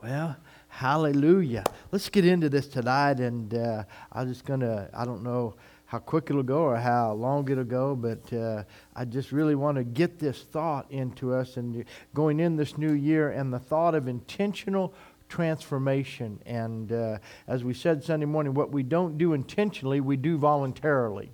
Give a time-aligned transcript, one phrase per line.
[0.00, 0.36] Well,
[0.68, 1.64] hallelujah.
[1.90, 3.82] Let's get into this tonight, and uh,
[4.12, 7.64] I'm just going to, I don't know how quick it'll go or how long it'll
[7.64, 8.62] go, but uh,
[8.94, 11.84] I just really want to get this thought into us and
[12.14, 14.94] going in this new year and the thought of intentional
[15.28, 16.40] transformation.
[16.46, 17.18] And uh,
[17.48, 21.32] as we said Sunday morning, what we don't do intentionally, we do voluntarily.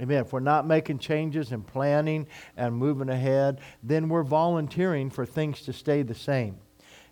[0.00, 0.22] Amen.
[0.22, 2.26] If we're not making changes and planning
[2.56, 6.56] and moving ahead, then we're volunteering for things to stay the same.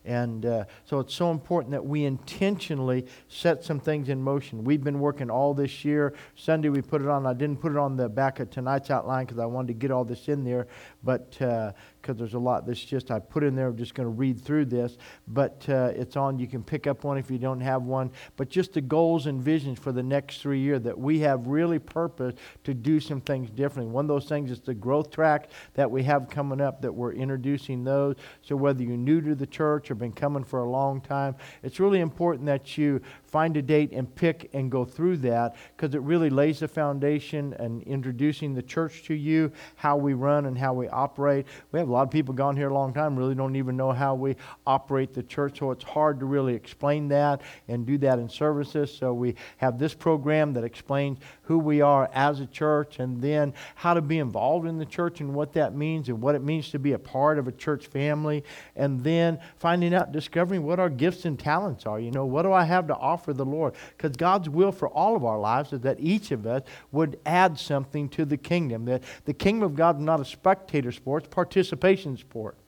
[0.05, 4.65] And uh, so it's so important that we intentionally set some things in motion.
[4.65, 6.15] We've been working all this year.
[6.37, 7.27] Sunday we put it on.
[7.27, 9.91] I didn't put it on the back of tonight's outline because I wanted to get
[9.91, 10.69] all this in there.
[11.03, 13.69] But uh, because there's a lot that's just I put in there.
[13.69, 14.97] I'm just going to read through this,
[15.29, 16.39] but uh, it's on.
[16.39, 18.11] You can pick up one if you don't have one.
[18.37, 21.79] But just the goals and visions for the next three years that we have really
[21.79, 23.93] purpose to do some things differently.
[23.93, 27.13] One of those things is the growth track that we have coming up that we're
[27.13, 28.17] introducing those.
[28.43, 31.81] So whether you're new to the church or been coming for a long time, it's
[31.81, 33.01] really important that you
[33.31, 37.55] find a date and pick and go through that because it really lays the foundation
[37.55, 41.47] and introducing the church to you, how we run and how we operate.
[41.73, 43.93] We have a lot of people gone here a long time really don't even know
[43.93, 48.19] how we operate the church, so it's hard to really explain that and do that
[48.19, 48.93] in services.
[48.93, 51.19] So we have this program that explains
[51.51, 55.21] who we are as a church and then how to be involved in the church
[55.21, 57.89] and what that means and what it means to be a part of a church
[57.89, 58.45] family
[58.77, 61.99] and then finding out discovering what our gifts and talents are.
[61.99, 63.75] You know, what do I have to offer the Lord.
[63.97, 66.63] Because God's will for all of our lives is that each of us
[66.93, 68.85] would add something to the kingdom.
[68.85, 72.60] That the kingdom of God is not a spectator sport, it's participation sport.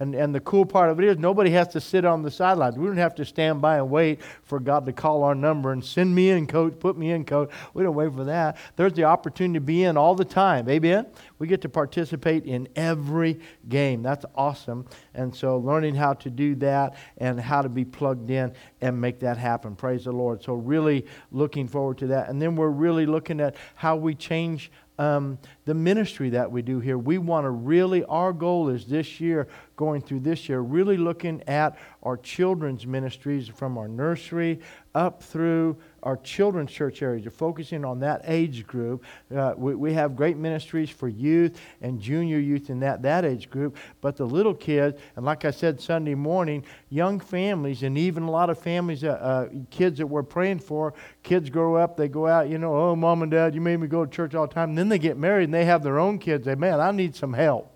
[0.00, 2.76] And, and the cool part of it is nobody has to sit on the sidelines.
[2.76, 5.84] We don't have to stand by and wait for God to call our number and
[5.84, 7.50] send me in, coach, put me in, coach.
[7.74, 8.56] We don't wait for that.
[8.76, 10.68] There's the opportunity to be in all the time.
[10.68, 11.06] Amen?
[11.38, 14.02] We get to participate in every game.
[14.02, 14.86] That's awesome.
[15.14, 19.20] And so learning how to do that and how to be plugged in and make
[19.20, 19.76] that happen.
[19.76, 20.42] Praise the Lord.
[20.42, 22.28] So really looking forward to that.
[22.28, 26.80] And then we're really looking at how we change um, the ministry that we do
[26.80, 26.96] here.
[26.98, 31.42] We want to really, our goal is this year, going through this year, really looking
[31.48, 34.60] at our children's ministries from our nursery
[34.94, 37.24] up through our children's church areas.
[37.24, 39.02] You're focusing on that age group.
[39.34, 43.48] Uh, we, we have great ministries for youth and junior youth in that, that age
[43.48, 43.76] group.
[44.02, 48.30] But the little kids, and like I said Sunday morning, young families, and even a
[48.30, 50.92] lot of families, uh, uh, kids that we're praying for,
[51.22, 53.88] kids grow up, they go out, you know, oh, mom and dad, you made me
[53.88, 54.70] go to church all the time.
[54.70, 56.44] And then they get married and they have their own kids.
[56.44, 57.70] They, man, I need some help.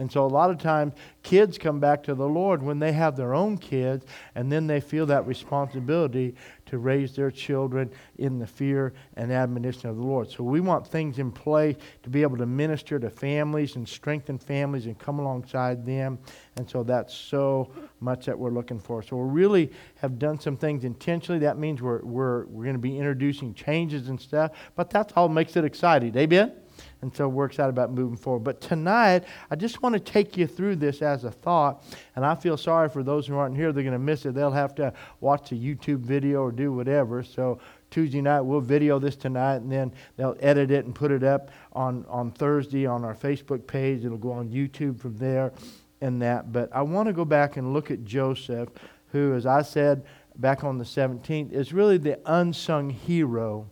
[0.00, 3.16] And so a lot of times kids come back to the Lord when they have
[3.16, 6.34] their own kids and then they feel that responsibility
[6.70, 10.30] to raise their children in the fear and admonition of the Lord.
[10.30, 14.38] So we want things in place to be able to minister to families and strengthen
[14.38, 16.18] families and come alongside them.
[16.56, 19.02] And so that's so much that we're looking for.
[19.02, 21.40] So we really have done some things intentionally.
[21.40, 25.28] That means we're, we're, we're going to be introducing changes and stuff, but that's all
[25.28, 26.16] makes it exciting.
[26.16, 26.52] Amen?
[27.02, 28.44] And so we're excited about moving forward.
[28.44, 31.82] But tonight, I just want to take you through this as a thought,
[32.16, 33.72] and I feel sorry for those who aren't here.
[33.72, 34.34] They're going to miss it.
[34.34, 37.22] They'll have to watch a YouTube video or do whatever.
[37.22, 41.24] So Tuesday night, we'll video this tonight, and then they'll edit it and put it
[41.24, 44.04] up on, on Thursday on our Facebook page.
[44.04, 45.52] It'll go on YouTube from there
[46.00, 46.52] and that.
[46.52, 48.68] But I want to go back and look at Joseph,
[49.12, 50.04] who, as I said
[50.36, 53.66] back on the 17th, is really the unsung hero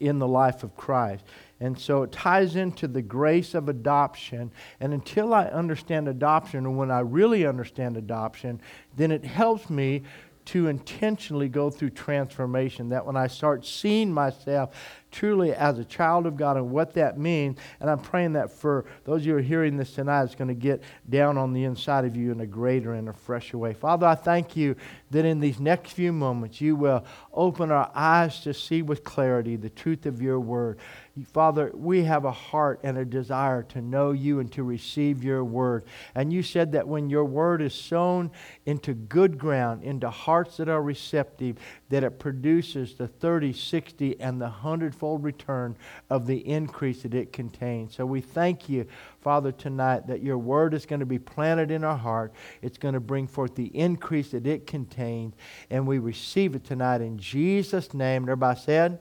[0.00, 1.24] in the life of Christ.
[1.60, 4.50] And so it ties into the grace of adoption.
[4.80, 8.60] And until I understand adoption, and when I really understand adoption,
[8.96, 10.02] then it helps me
[10.46, 12.90] to intentionally go through transformation.
[12.90, 14.76] That when I start seeing myself
[15.10, 18.84] truly as a child of God and what that means, and I'm praying that for
[19.04, 21.64] those of you who are hearing this tonight, it's going to get down on the
[21.64, 23.72] inside of you in a greater and a fresher way.
[23.72, 24.76] Father, I thank you
[25.12, 29.56] that in these next few moments you will open our eyes to see with clarity
[29.56, 30.78] the truth of your word.
[31.22, 35.44] Father, we have a heart and a desire to know you and to receive your
[35.44, 35.84] word.
[36.16, 38.32] And you said that when your word is sown
[38.66, 41.58] into good ground, into hearts that are receptive,
[41.90, 45.76] that it produces the 30, 60, and the hundredfold return
[46.10, 47.94] of the increase that it contains.
[47.94, 48.84] So we thank you,
[49.20, 52.32] Father, tonight that your word is going to be planted in our heart.
[52.60, 55.34] It's going to bring forth the increase that it contains.
[55.70, 58.24] And we receive it tonight in Jesus' name.
[58.24, 58.98] everybody said,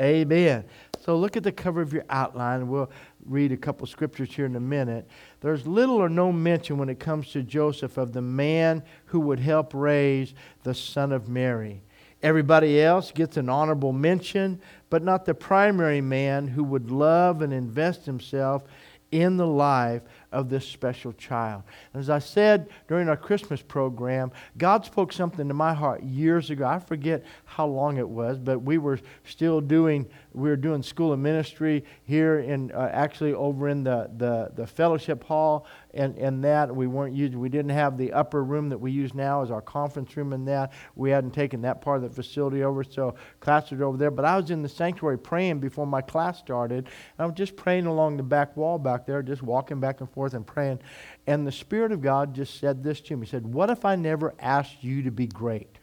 [0.00, 0.64] Amen.
[1.04, 2.66] So look at the cover of your outline.
[2.68, 2.90] We'll
[3.26, 5.06] read a couple scriptures here in a minute.
[5.40, 9.38] There's little or no mention when it comes to Joseph of the man who would
[9.38, 11.82] help raise the son of Mary.
[12.22, 17.52] Everybody else gets an honorable mention, but not the primary man who would love and
[17.52, 18.62] invest himself
[19.10, 20.02] in the life
[20.34, 21.62] of this special child.
[21.94, 26.66] As I said during our Christmas program, God spoke something to my heart years ago.
[26.66, 31.12] I forget how long it was, but we were still doing we were doing school
[31.12, 35.64] of ministry here in uh, actually over in the, the, the fellowship hall
[35.94, 36.74] and, and that.
[36.74, 39.62] We weren't using we didn't have the upper room that we use now as our
[39.62, 40.72] conference room and that.
[40.96, 44.10] We hadn't taken that part of the facility over so class was over there.
[44.10, 46.78] But i was in the sanctuary praying before my class started.
[46.78, 50.10] And i was just praying along the back wall back there just walking back and
[50.10, 50.78] forth and praying
[51.26, 53.94] and the spirit of god just said this to me he said what if i
[53.94, 55.76] never asked you to be great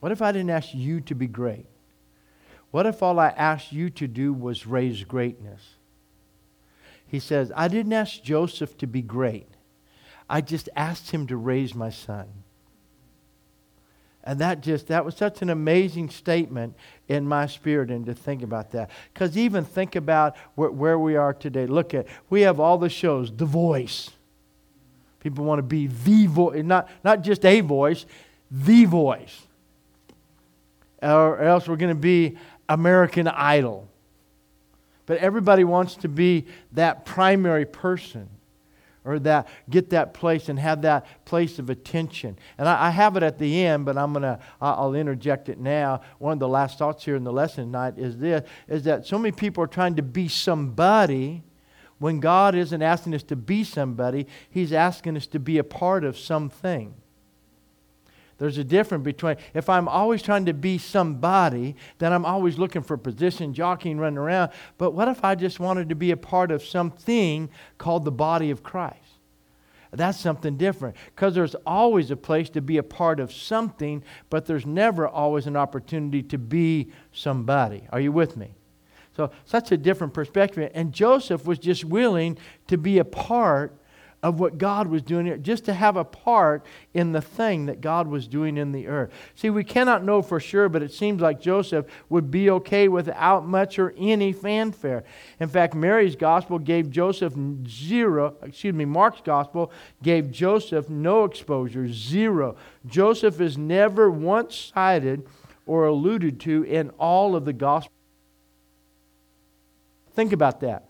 [0.00, 1.66] what if i didn't ask you to be great
[2.74, 5.76] what if all I asked you to do was raise greatness?
[7.06, 9.46] He says, I didn't ask Joseph to be great.
[10.28, 12.26] I just asked him to raise my son.
[14.24, 16.74] And that just, that was such an amazing statement
[17.08, 18.90] in my spirit and to think about that.
[19.12, 21.66] Because even think about where, where we are today.
[21.66, 24.10] Look at, we have all the shows, The Voice.
[25.20, 28.04] People want to be the voice, not, not just a voice,
[28.50, 29.46] the voice.
[31.02, 32.36] Or else we're going to be
[32.68, 33.88] American Idol.
[35.06, 38.28] But everybody wants to be that primary person
[39.04, 42.38] or that get that place and have that place of attention.
[42.58, 46.00] And I, I have it at the end, but I'm gonna I'll interject it now.
[46.18, 49.18] One of the last thoughts here in the lesson tonight is this: is that so
[49.18, 51.42] many people are trying to be somebody
[51.98, 54.26] when God isn't asking us to be somebody.
[54.50, 56.94] He's asking us to be a part of something.
[58.38, 62.82] There's a difference between if I'm always trying to be somebody, then I'm always looking
[62.82, 64.50] for position, jockeying, running around.
[64.76, 67.48] But what if I just wanted to be a part of something
[67.78, 68.98] called the body of Christ?
[69.92, 74.46] That's something different because there's always a place to be a part of something, but
[74.46, 77.86] there's never always an opportunity to be somebody.
[77.90, 78.54] Are you with me?
[79.16, 80.72] So, such a different perspective.
[80.74, 83.78] And Joseph was just willing to be a part
[84.24, 88.08] of what God was doing just to have a part in the thing that God
[88.08, 89.12] was doing in the earth.
[89.34, 93.46] See, we cannot know for sure, but it seems like Joseph would be okay without
[93.46, 95.04] much or any fanfare.
[95.40, 97.34] In fact, Mary's gospel gave Joseph
[97.68, 99.70] zero, excuse me, Mark's gospel
[100.02, 102.56] gave Joseph no exposure, zero.
[102.86, 105.26] Joseph is never once cited
[105.66, 107.92] or alluded to in all of the gospel.
[110.14, 110.88] Think about that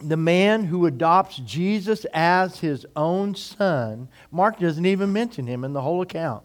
[0.00, 5.72] the man who adopts Jesus as his own son, Mark doesn't even mention him in
[5.72, 6.42] the whole account.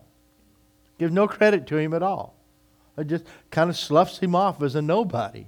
[0.98, 2.36] Gives no credit to him at all.
[2.98, 5.46] It just kind of sloughs him off as a nobody,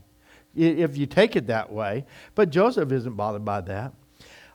[0.56, 2.06] if you take it that way.
[2.36, 3.94] But Joseph isn't bothered by that.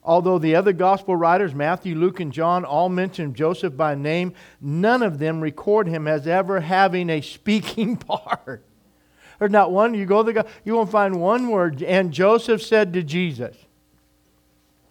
[0.04, 5.02] Although the other gospel writers, Matthew, Luke, and John, all mention Joseph by name, none
[5.02, 8.64] of them record him as ever having a speaking part.
[9.42, 9.92] There's not one.
[9.94, 11.82] You go to the guy, you won't find one word.
[11.82, 13.56] And Joseph said to Jesus.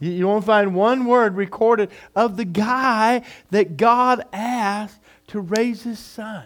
[0.02, 6.00] You won't find one word recorded of the guy that God asked to raise his
[6.00, 6.44] son.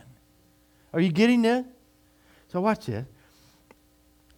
[0.93, 1.65] Are you getting this?
[2.49, 3.07] So watch this.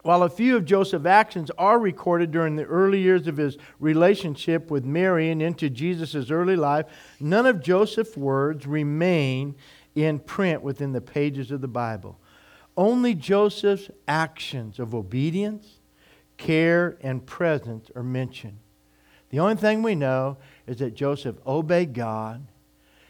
[0.01, 4.71] While a few of Joseph's actions are recorded during the early years of his relationship
[4.71, 6.85] with Mary and into Jesus' early life,
[7.19, 9.55] none of Joseph's words remain
[9.93, 12.17] in print within the pages of the Bible.
[12.77, 15.79] Only Joseph's actions of obedience,
[16.37, 18.59] care, and presence are mentioned.
[19.31, 20.37] The only thing we know
[20.67, 22.47] is that Joseph obeyed God,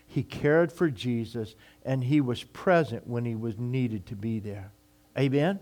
[0.07, 4.71] he cared for Jesus, and he was present when he was needed to be there.
[5.17, 5.59] Amen?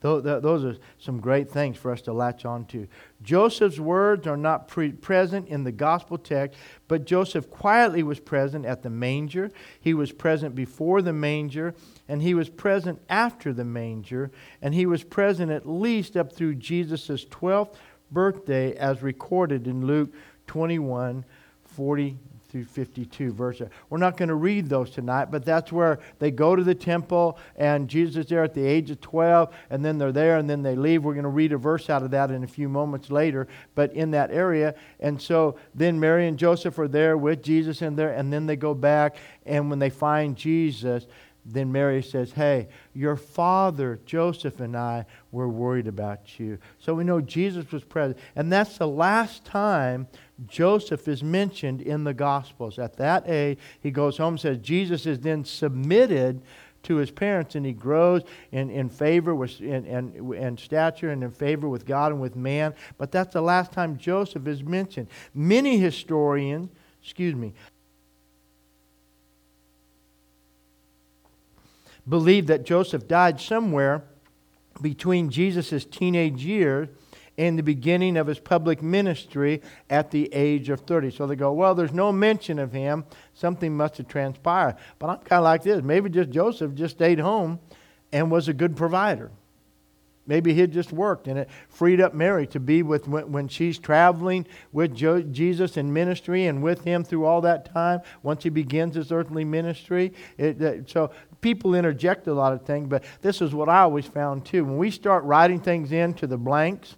[0.00, 2.86] Those are some great things for us to latch on to.
[3.22, 8.66] Joseph's words are not pre- present in the gospel text, but Joseph quietly was present
[8.66, 9.50] at the manger.
[9.80, 11.74] He was present before the manger,
[12.08, 14.30] and he was present after the manger,
[14.60, 17.74] and he was present at least up through Jesus' 12th
[18.10, 20.12] birthday, as recorded in Luke
[20.46, 21.24] 21
[21.64, 22.16] 40
[22.54, 23.68] through 52 verses.
[23.90, 27.36] We're not going to read those tonight, but that's where they go to the temple
[27.56, 30.62] and Jesus is there at the age of 12, and then they're there and then
[30.62, 31.02] they leave.
[31.02, 33.92] We're going to read a verse out of that in a few moments later, but
[33.92, 34.76] in that area.
[35.00, 38.54] And so then Mary and Joseph are there with Jesus in there, and then they
[38.54, 41.08] go back, and when they find Jesus,
[41.44, 46.58] then Mary says, Hey, your father, Joseph, and I were worried about you.
[46.78, 48.18] So we know Jesus was present.
[48.34, 50.08] And that's the last time
[50.46, 52.78] Joseph is mentioned in the Gospels.
[52.78, 56.42] At that age, he goes home and says, Jesus is then submitted
[56.84, 58.22] to his parents and he grows
[58.52, 62.36] in, in favor with in, in, in stature and in favor with God and with
[62.36, 62.74] man.
[62.98, 65.08] But that's the last time Joseph is mentioned.
[65.34, 66.70] Many historians,
[67.02, 67.54] excuse me,
[72.08, 74.04] believe that Joseph died somewhere
[74.80, 76.88] between Jesus' teenage years
[77.36, 81.10] and the beginning of his public ministry at the age of 30.
[81.10, 83.04] So they go, well, there's no mention of him.
[83.34, 84.76] Something must have transpired.
[84.98, 85.82] But I'm kind of like this.
[85.82, 87.58] Maybe just Joseph just stayed home
[88.12, 89.30] and was a good provider.
[90.26, 94.46] Maybe he just worked and it freed up Mary to be with when, she's traveling
[94.72, 99.12] with Jesus in ministry and with him through all that time once he begins his
[99.12, 100.14] earthly ministry.
[100.38, 101.10] It, so
[101.44, 104.64] people interject a lot of things, but this is what I always found too.
[104.64, 106.96] When we start writing things into the blanks,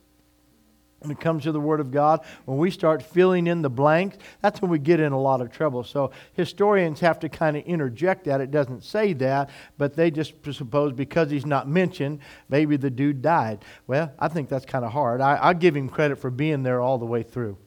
[1.01, 4.19] when it comes to the Word of God, when we start filling in the blanks,
[4.43, 5.83] that's when we get in a lot of trouble.
[5.83, 8.41] So historians have to kind of interject that.
[8.41, 13.23] It doesn't say that, but they just suppose because he's not mentioned, maybe the dude
[13.23, 13.65] died.
[13.89, 15.21] Well, I think that's kind of hard.
[15.21, 17.59] I, I'll give him credit for being there all the way through.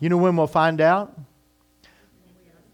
[0.00, 1.18] You know when we'll find out?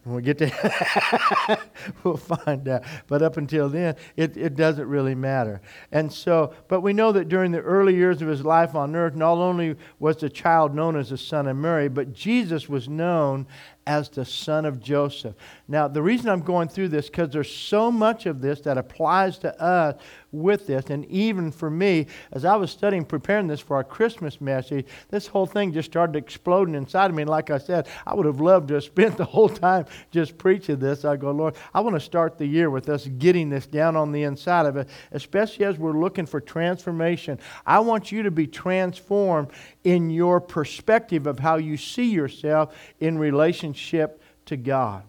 [0.04, 1.58] When we get to,
[2.04, 2.82] we'll find out.
[3.06, 5.62] But up until then, it, it doesn't really matter.
[5.92, 9.14] And so, but we know that during the early years of his life on earth,
[9.14, 13.46] not only was the child known as the son of Mary, but Jesus was known
[13.87, 15.34] as the son of Joseph.
[15.66, 19.38] Now, the reason I'm going through this because there's so much of this that applies
[19.38, 19.97] to us
[20.30, 24.42] with this, and even for me, as I was studying, preparing this for our Christmas
[24.42, 27.23] message, this whole thing just started exploding inside of me.
[27.23, 30.37] And like I said, I would have loved to have spent the whole time just
[30.37, 31.02] preaching this.
[31.06, 34.12] I go, Lord, I want to start the year with us getting this down on
[34.12, 37.38] the inside of it, especially as we're looking for transformation.
[37.64, 39.49] I want you to be transformed
[39.83, 45.04] in your perspective of how you see yourself in relationship to God.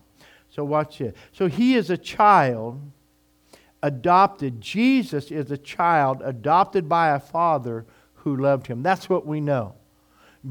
[0.56, 1.16] So, watch it.
[1.34, 2.80] So, he is a child
[3.84, 4.62] adopted.
[4.62, 8.82] Jesus is a child adopted by a father who loved him.
[8.82, 9.76] That's what we know.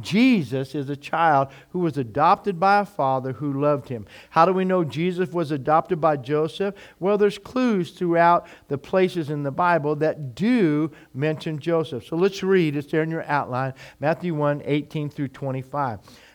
[0.00, 4.06] Jesus is a child who was adopted by a father who loved him.
[4.30, 6.74] How do we know Jesus was adopted by Joseph?
[6.98, 12.06] Well, there's clues throughout the places in the Bible that do mention Joseph.
[12.06, 12.76] So let's read.
[12.76, 16.00] It's there in your outline Matthew 1 18 through 25.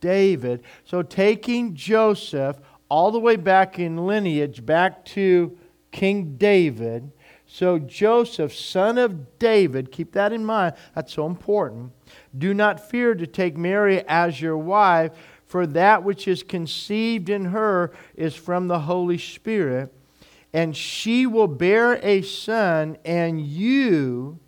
[0.00, 0.62] David.
[0.84, 5.56] So taking Joseph all the way back in lineage, back to
[5.90, 7.10] King David,
[7.50, 11.92] so Joseph, son of David, keep that in mind, that's so important.
[12.36, 15.12] Do not fear to take Mary as your wife,
[15.46, 19.94] for that which is conceived in her is from the Holy Spirit.
[20.52, 24.40] And she will bear a son, and you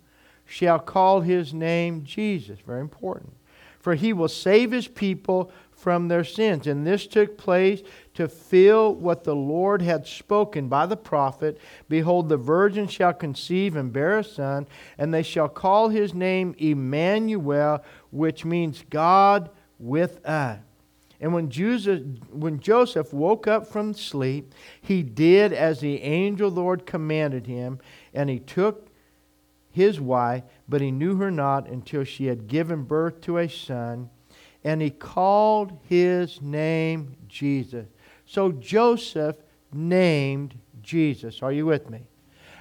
[0.45, 2.59] shall call his name Jesus.
[2.59, 3.33] Very important.
[3.81, 6.67] For he will save his people from their sins.
[6.67, 7.81] And this took place
[8.13, 11.57] to fill what the Lord had spoken by the prophet
[11.89, 16.55] Behold, the virgin shall conceive and bear a son, and they shall call his name
[16.59, 20.59] Emmanuel, which means God with us.
[21.19, 26.85] And when Joseph, when Joseph woke up from sleep, he did as the angel Lord
[26.85, 27.79] commanded him,
[28.13, 28.87] and he took
[29.71, 34.09] his wife, but he knew her not until she had given birth to a son
[34.63, 37.87] and he called his name Jesus.
[38.25, 39.37] So Joseph
[39.73, 41.41] named Jesus.
[41.41, 42.07] Are you with me?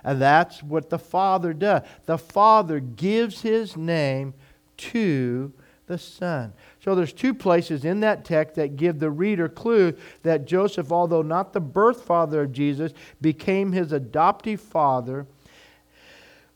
[0.02, 1.82] And that's what the Father does.
[2.06, 4.32] The Father gives his name
[4.78, 5.52] to
[5.86, 6.54] the Son.
[6.82, 11.20] So there's two places in that text that give the reader clue that Joseph, although
[11.20, 15.26] not the birth father of Jesus, became his adoptive father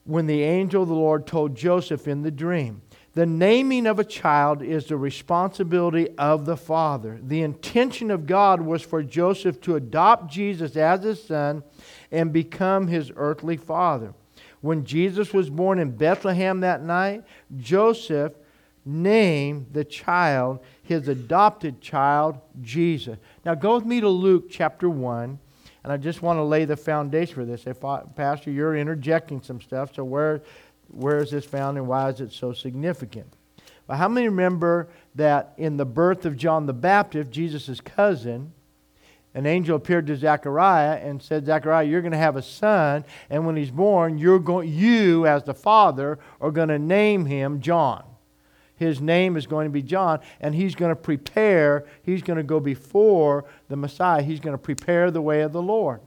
[0.05, 2.83] when the angel of the Lord told Joseph in the dream.
[3.15, 7.21] The naming of a child is the responsibility of the father.
[7.23, 11.63] The intention of God was for Joseph to adopt Jesus as his son
[12.11, 14.15] and become his earthly father.
[14.61, 17.23] When Jesus was born in Bethlehem that night,
[17.57, 18.33] Joseph
[18.85, 23.17] named the child, his adopted child, Jesus.
[23.45, 25.39] Now go with me to Luke chapter 1.
[25.85, 27.67] And I just want to lay the foundation for this.
[27.67, 30.43] If I, Pastor, you're interjecting some stuff, so where
[30.89, 33.33] where is this found and why is it so significant?
[33.87, 38.53] Well, how many remember that in the birth of John the Baptist, Jesus' cousin,
[39.35, 43.47] an angel appeared to Zechariah and said, Zechariah, you're going to have a son, and
[43.47, 48.05] when he's born, you're going, you, as the father, are going to name him John.
[48.77, 52.43] His name is going to be John, and he's going to prepare, he's going to
[52.43, 54.23] go before the Messiah.
[54.23, 56.01] He's going to prepare the way of the Lord.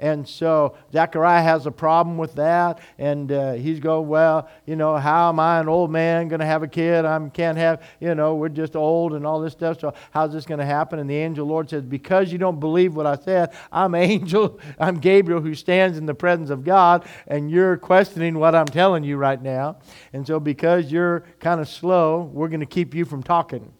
[0.00, 2.80] And so Zechariah has a problem with that.
[2.98, 6.46] And uh, he's going, Well, you know, how am I, an old man, going to
[6.46, 7.04] have a kid?
[7.04, 9.78] I can't have, you know, we're just old and all this stuff.
[9.78, 10.98] So how's this going to happen?
[10.98, 14.98] And the angel Lord says, Because you don't believe what I said, I'm angel, I'm
[14.98, 19.18] Gabriel who stands in the presence of God, and you're questioning what I'm telling you
[19.18, 19.76] right now.
[20.14, 23.70] And so because you're kind of slow, we're going to keep you from talking.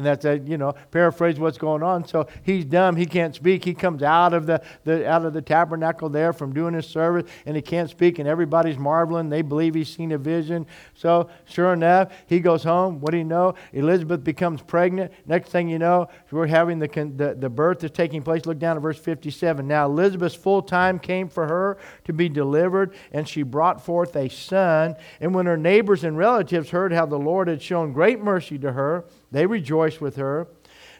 [0.00, 2.06] And that's a, you know, paraphrase what's going on.
[2.06, 3.62] So he's dumb, he can't speak.
[3.62, 7.30] He comes out of the, the out of the tabernacle there from doing his service
[7.44, 9.28] and he can't speak and everybody's marveling.
[9.28, 10.66] They believe he's seen a vision.
[10.94, 13.02] So sure enough, he goes home.
[13.02, 13.56] What do you know?
[13.74, 15.12] Elizabeth becomes pregnant.
[15.26, 18.46] Next thing you know, we're having the, the, the birth is taking place.
[18.46, 19.68] Look down at verse 57.
[19.68, 24.30] Now Elizabeth's full time came for her to be delivered, and she brought forth a
[24.30, 24.96] son.
[25.20, 28.72] And when her neighbors and relatives heard how the Lord had shown great mercy to
[28.72, 30.48] her, they rejoiced with her.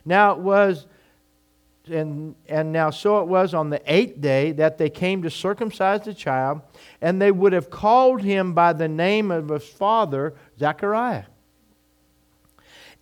[0.04, 0.87] Now it was,
[1.87, 6.02] and, and now so it was on the eighth day that they came to circumcise
[6.02, 6.60] the child,
[7.00, 11.25] and they would have called him by the name of his father, Zechariah.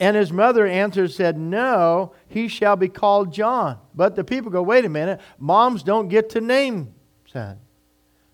[0.00, 3.78] And his mother answered, said, No, he shall be called John.
[3.94, 6.94] But the people go, Wait a minute, moms don't get to name
[7.26, 7.58] son.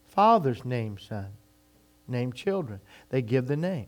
[0.08, 1.28] Fathers name son,
[2.06, 2.80] name children.
[3.08, 3.86] They give the name.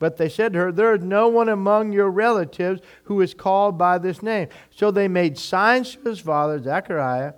[0.00, 3.78] But they said to her, There is no one among your relatives who is called
[3.78, 4.48] by this name.
[4.74, 7.34] So they made signs to his father, Zechariah,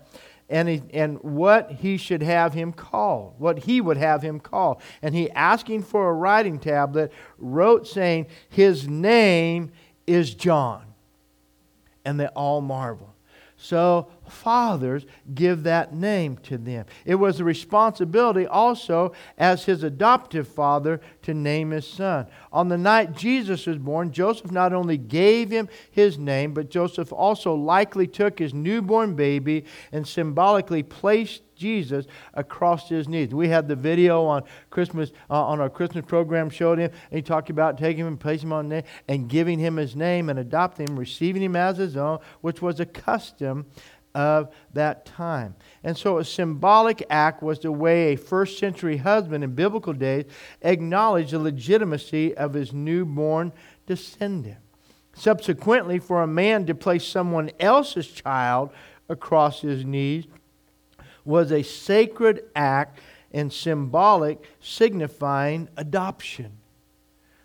[0.48, 4.80] and, he, and what he should have him called, what he would have him called.
[5.02, 9.72] And he, asking for a writing tablet, wrote, saying, His name
[10.06, 10.84] is John.
[12.04, 13.11] And they all marveled.
[13.62, 16.84] So fathers give that name to them.
[17.04, 22.26] It was a responsibility also as his adoptive father to name his son.
[22.52, 27.12] On the night Jesus was born, Joseph not only gave him his name, but Joseph
[27.12, 33.32] also likely took his newborn baby and symbolically placed Jesus across his knees.
[33.32, 37.22] We had the video on Christmas uh, on our Christmas program showed him, and he
[37.22, 40.38] talked about taking him and placing him on name and giving him his name and
[40.38, 43.66] adopting him, receiving him as his own, which was a custom
[44.14, 45.54] of that time.
[45.84, 50.24] And so a symbolic act was the way a first century husband in biblical days
[50.60, 53.52] acknowledged the legitimacy of his newborn
[53.86, 54.58] descendant.
[55.14, 58.70] Subsequently, for a man to place someone else's child
[59.08, 60.26] across his knees
[61.24, 62.98] was a sacred act
[63.32, 66.52] and symbolic, signifying adoption.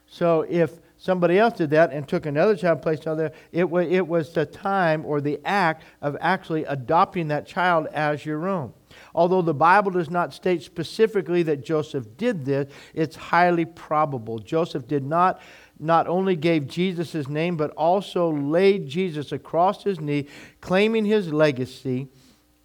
[0.08, 4.08] So if somebody else did that and took another child placed out there, it it
[4.08, 8.74] was the time or the act of actually adopting that child as your own.
[9.14, 14.40] Although the Bible does not state specifically that Joseph did this, it's highly probable.
[14.40, 15.42] Joseph did not
[15.80, 20.26] not only gave Jesus his name, but also laid Jesus across his knee,
[20.60, 22.08] claiming his legacy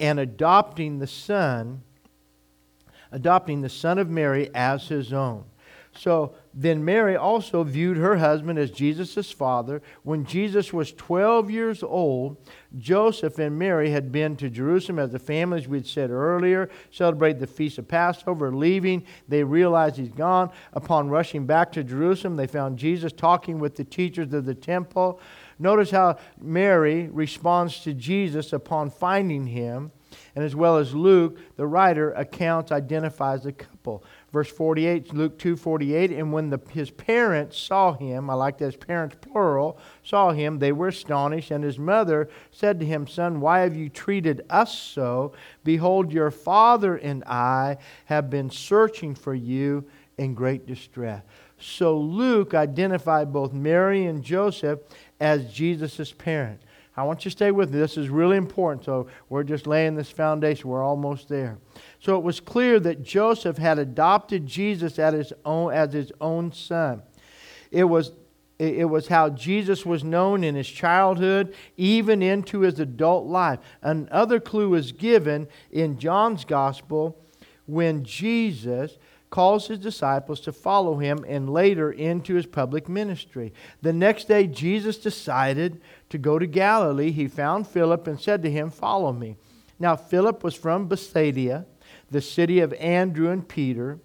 [0.03, 1.81] and adopting the son,
[3.13, 5.45] adopting the son of Mary as his own.
[5.95, 9.81] So then Mary also viewed her husband as Jesus' father.
[10.03, 12.37] When Jesus was 12 years old,
[12.77, 16.69] Joseph and Mary had been to Jerusalem as the family, as we had said earlier,
[16.91, 18.51] celebrate the feast of Passover.
[18.53, 20.49] Leaving, they realized he's gone.
[20.73, 25.19] Upon rushing back to Jerusalem, they found Jesus talking with the teachers of the temple.
[25.59, 29.91] Notice how Mary responds to Jesus upon finding him,
[30.35, 34.03] and as well as Luke, the writer, accounts, identifies the couple.
[34.31, 38.65] Verse 48, Luke 2 48, and when the, his parents saw him, I like that
[38.65, 43.41] his parents plural, saw him, they were astonished, and his mother said to him, Son,
[43.41, 45.33] why have you treated us so?
[45.63, 49.85] Behold, your father and I have been searching for you
[50.17, 51.23] in great distress.
[51.59, 54.79] So Luke identified both Mary and Joseph
[55.19, 56.61] as Jesus' parent.
[56.95, 57.79] I want you to stay with me.
[57.79, 58.85] This is really important.
[58.85, 60.69] So we're just laying this foundation.
[60.69, 61.57] We're almost there.
[61.99, 66.51] So it was clear that Joseph had adopted Jesus as his own, as his own
[66.51, 67.01] son.
[67.71, 68.11] It was,
[68.59, 73.59] it was how Jesus was known in his childhood, even into his adult life.
[73.81, 77.17] Another clue is given in John's gospel
[77.65, 78.97] when Jesus
[79.33, 83.51] calls his disciples to follow him and later into his public ministry.
[83.81, 87.09] The next day, Jesus decided to go to Galilee.
[87.09, 89.35] He found Philip and said to him, Follow me.
[89.79, 91.65] Now, Philip was from Bethsaida,
[92.11, 93.97] the city of Andrew and Peter.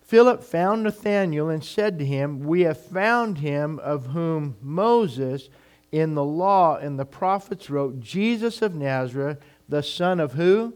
[0.00, 5.50] Philip found Nathanael and said to him, We have found him of whom Moses
[5.92, 10.72] in the law and the prophets wrote, Jesus of Nazareth, the son of who?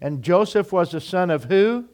[0.00, 1.88] And Joseph was the son of who?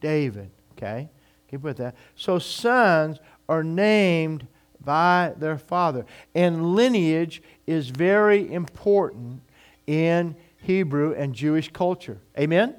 [0.00, 0.50] David.
[0.72, 1.08] Okay?
[1.50, 1.96] Keep with that.
[2.14, 4.46] So sons are named
[4.82, 6.06] by their father.
[6.34, 9.42] And lineage is very important
[9.86, 12.18] in Hebrew and Jewish culture.
[12.38, 12.76] Amen?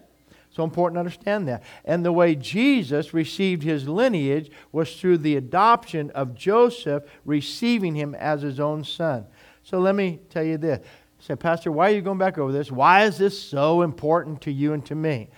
[0.52, 1.64] So important to understand that.
[1.86, 8.16] And the way Jesus received his lineage was through the adoption of Joseph receiving him
[8.16, 9.26] as his own son.
[9.64, 10.86] So let me tell you this.
[11.20, 12.72] Say, Pastor, why are you going back over this?
[12.72, 15.30] Why is this so important to you and to me?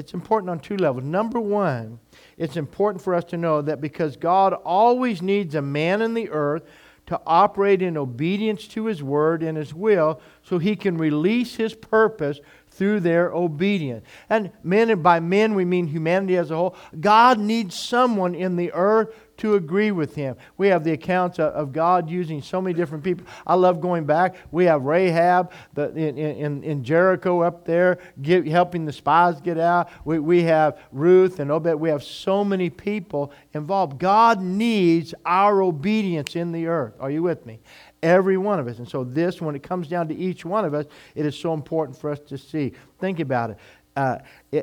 [0.00, 1.04] It's important on two levels.
[1.04, 2.00] Number one,
[2.38, 6.30] it's important for us to know that because God always needs a man in the
[6.30, 6.62] earth
[7.04, 11.74] to operate in obedience to his word and his will so he can release his
[11.74, 14.06] purpose through their obedience.
[14.30, 16.76] And men, and by men we mean humanity as a whole.
[16.98, 20.36] God needs someone in the earth to agree with him.
[20.56, 23.26] We have the accounts of God using so many different people.
[23.46, 24.36] I love going back.
[24.50, 29.58] We have Rahab the, in, in, in Jericho up there get, helping the spies get
[29.58, 29.90] out.
[30.04, 31.74] We, we have Ruth and Obed.
[31.74, 33.98] We have so many people involved.
[33.98, 36.94] God needs our obedience in the earth.
[37.00, 37.60] Are you with me?
[38.02, 38.78] Every one of us.
[38.78, 41.52] And so, this, when it comes down to each one of us, it is so
[41.52, 42.72] important for us to see.
[42.98, 43.58] Think about it
[44.00, 44.18] uh,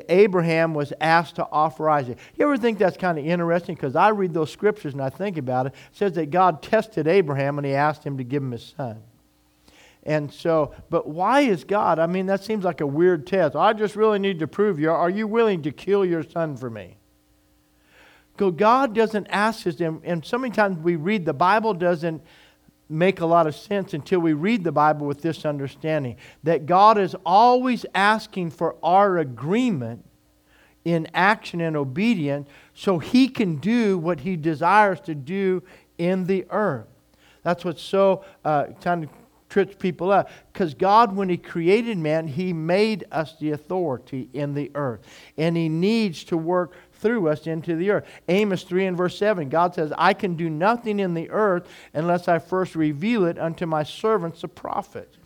[0.08, 2.18] Abraham was asked to offer Isaac.
[2.36, 3.74] You ever think that's kind of interesting?
[3.74, 5.74] Because I read those scriptures and I think about it.
[5.90, 9.02] It says that God tested Abraham and he asked him to give him his son.
[10.02, 11.98] And so, but why is God?
[11.98, 13.54] I mean, that seems like a weird test.
[13.54, 14.90] I just really need to prove you.
[14.90, 16.96] Are you willing to kill your son for me?
[18.36, 22.22] God doesn't ask us, and so many times we read the Bible doesn't
[22.88, 26.98] make a lot of sense until we read the Bible with this understanding that God
[26.98, 30.04] is always asking for our agreement
[30.84, 35.62] in action and obedience so he can do what he desires to do
[35.98, 36.86] in the earth.
[37.42, 39.10] That's what's so uh, kind of
[39.48, 40.30] trips people up.
[40.52, 45.00] Because God, when he created man, he made us the authority in the earth.
[45.36, 48.06] And he needs to work through us into the earth.
[48.28, 52.28] Amos 3 and verse 7, God says, I can do nothing in the earth unless
[52.28, 55.16] I first reveal it unto my servants, the prophets.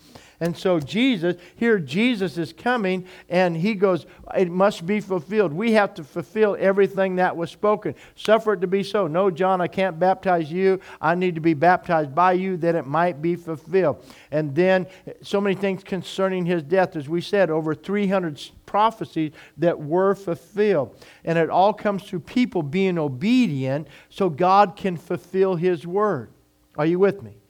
[0.43, 5.53] And so Jesus, here Jesus is coming and he goes, It must be fulfilled.
[5.53, 7.95] We have to fulfill everything that was spoken.
[8.17, 9.07] Suffer it to be so.
[9.07, 10.81] No, John, I can't baptize you.
[11.01, 14.05] I need to be baptized by you that it might be fulfilled.
[14.33, 14.89] And then
[15.23, 16.97] so many things concerning his death.
[16.97, 20.97] As we said, over 300 prophecies that were fulfilled.
[21.25, 26.33] And it all comes through people being obedient so God can fulfill his word.
[26.77, 27.42] Are you with me?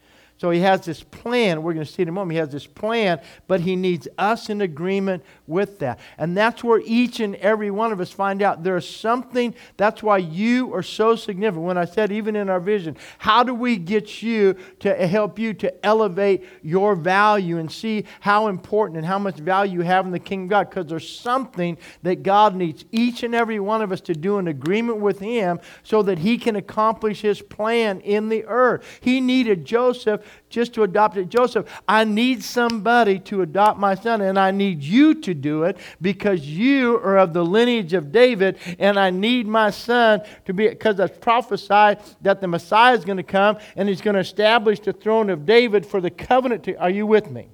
[0.42, 1.62] So he has this plan.
[1.62, 2.32] We're going to see in a moment.
[2.32, 6.00] He has this plan, but he needs us in agreement with that.
[6.18, 9.54] And that's where each and every one of us find out there's something.
[9.76, 11.64] That's why you are so significant.
[11.64, 15.54] When I said, even in our vision, how do we get you to help you
[15.54, 20.10] to elevate your value and see how important and how much value you have in
[20.10, 20.70] the kingdom of God?
[20.70, 24.48] Because there's something that God needs each and every one of us to do in
[24.48, 28.84] agreement with him so that he can accomplish his plan in the earth.
[29.00, 31.28] He needed Joseph just to adopt it.
[31.28, 35.76] Joseph, I need somebody to adopt my son, and I need you to do it
[36.00, 40.68] because you are of the lineage of David, and I need my son to be,
[40.68, 44.80] because it's prophesied that the Messiah is going to come and he's going to establish
[44.80, 46.64] the throne of David for the covenant.
[46.64, 47.48] To, are you with me?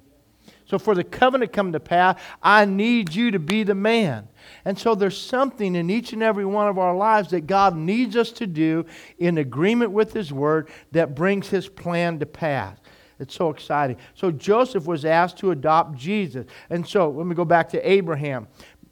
[0.65, 4.28] So, for the covenant to come to pass, I need you to be the man.
[4.65, 8.15] And so there's something in each and every one of our lives that God needs
[8.15, 8.85] us to do
[9.17, 12.77] in agreement with His Word that brings His plan to pass.
[13.19, 13.97] It's so exciting.
[14.13, 16.45] So Joseph was asked to adopt Jesus.
[16.69, 18.47] And so let me go back to Abraham.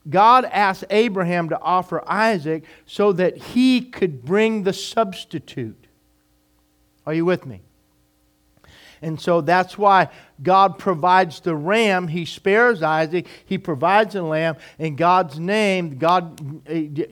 [0.10, 5.88] God asked Abraham to offer Isaac so that he could bring the substitute.
[7.06, 7.62] Are you with me?
[9.02, 10.10] And so that's why
[10.42, 12.08] God provides the ram.
[12.08, 13.28] He spares Isaac.
[13.46, 14.58] He provides a lamb.
[14.80, 17.06] In God's name, God, eh,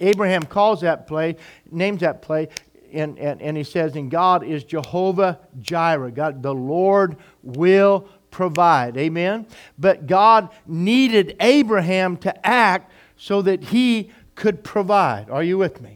[0.00, 1.36] Abraham calls that play,
[1.70, 2.48] names that play,
[2.92, 6.12] and, and, and he says, and God is Jehovah Jireh.
[6.12, 8.96] God, the Lord will provide.
[8.96, 9.46] Amen?
[9.78, 15.30] But God needed Abraham to act so that he could provide.
[15.30, 15.95] Are you with me?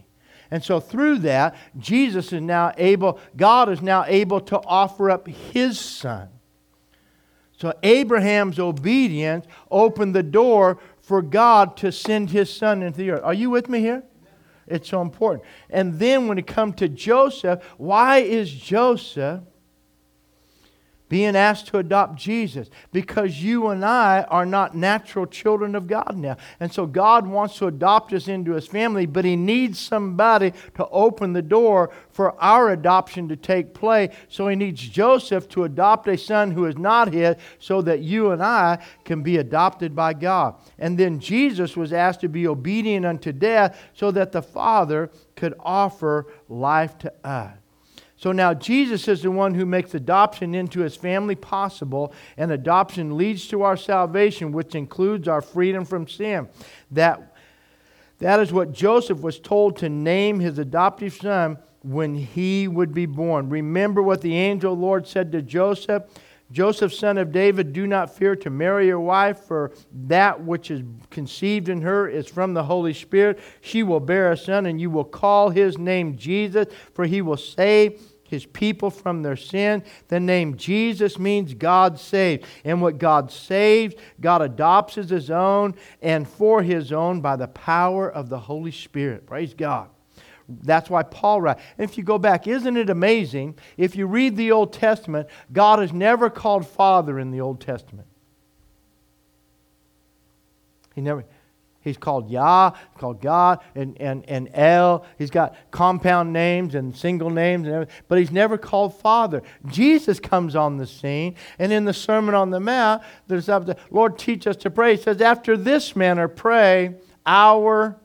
[0.50, 5.28] And so through that, Jesus is now able, God is now able to offer up
[5.28, 6.28] his son.
[7.56, 13.22] So Abraham's obedience opened the door for God to send his son into the earth.
[13.22, 14.02] Are you with me here?
[14.66, 15.44] It's so important.
[15.68, 19.40] And then when it comes to Joseph, why is Joseph
[21.10, 26.16] being asked to adopt Jesus because you and I are not natural children of God
[26.16, 26.36] now.
[26.60, 30.88] And so God wants to adopt us into his family, but he needs somebody to
[30.88, 34.14] open the door for our adoption to take place.
[34.28, 38.30] So he needs Joseph to adopt a son who is not his so that you
[38.30, 40.54] and I can be adopted by God.
[40.78, 45.54] And then Jesus was asked to be obedient unto death so that the Father could
[45.58, 47.59] offer life to us.
[48.20, 53.16] So now Jesus is the one who makes adoption into his family possible, and adoption
[53.16, 56.46] leads to our salvation, which includes our freedom from sin.
[56.90, 57.34] That,
[58.18, 63.06] that is what Joseph was told to name his adoptive son when he would be
[63.06, 63.48] born.
[63.48, 66.02] Remember what the angel Lord said to Joseph
[66.52, 69.70] Joseph, son of David, do not fear to marry your wife, for
[70.06, 73.38] that which is conceived in her is from the Holy Spirit.
[73.60, 77.36] She will bear a son, and you will call his name Jesus, for he will
[77.36, 79.82] save his people from their sin.
[80.08, 82.46] The name Jesus means God saved.
[82.64, 87.48] And what God saves, God adopts as his own and for his own by the
[87.48, 89.26] power of the Holy Spirit.
[89.26, 89.90] Praise God.
[90.48, 91.62] That's why Paul writes.
[91.78, 93.56] If you go back, isn't it amazing?
[93.76, 98.08] If you read the Old Testament, God is never called Father in the Old Testament.
[100.94, 101.24] He never.
[101.82, 105.06] He's called Yah, called God, and, and, and El.
[105.18, 109.42] He's got compound names and single names, and everything, but he's never called Father.
[109.66, 114.18] Jesus comes on the scene, and in the Sermon on the Mount, there's the Lord
[114.18, 114.96] teach us to pray.
[114.96, 117.96] He says, After this manner, pray, our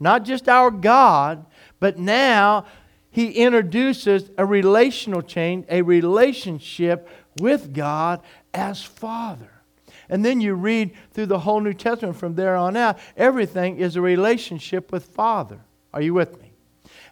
[0.00, 1.44] not just our God,
[1.80, 2.66] but now
[3.10, 7.08] he introduces a relational change, a relationship
[7.40, 8.20] with God
[8.54, 9.57] as Father.
[10.08, 13.96] And then you read through the whole New Testament from there on out, everything is
[13.96, 15.60] a relationship with Father.
[15.92, 16.48] Are you with me?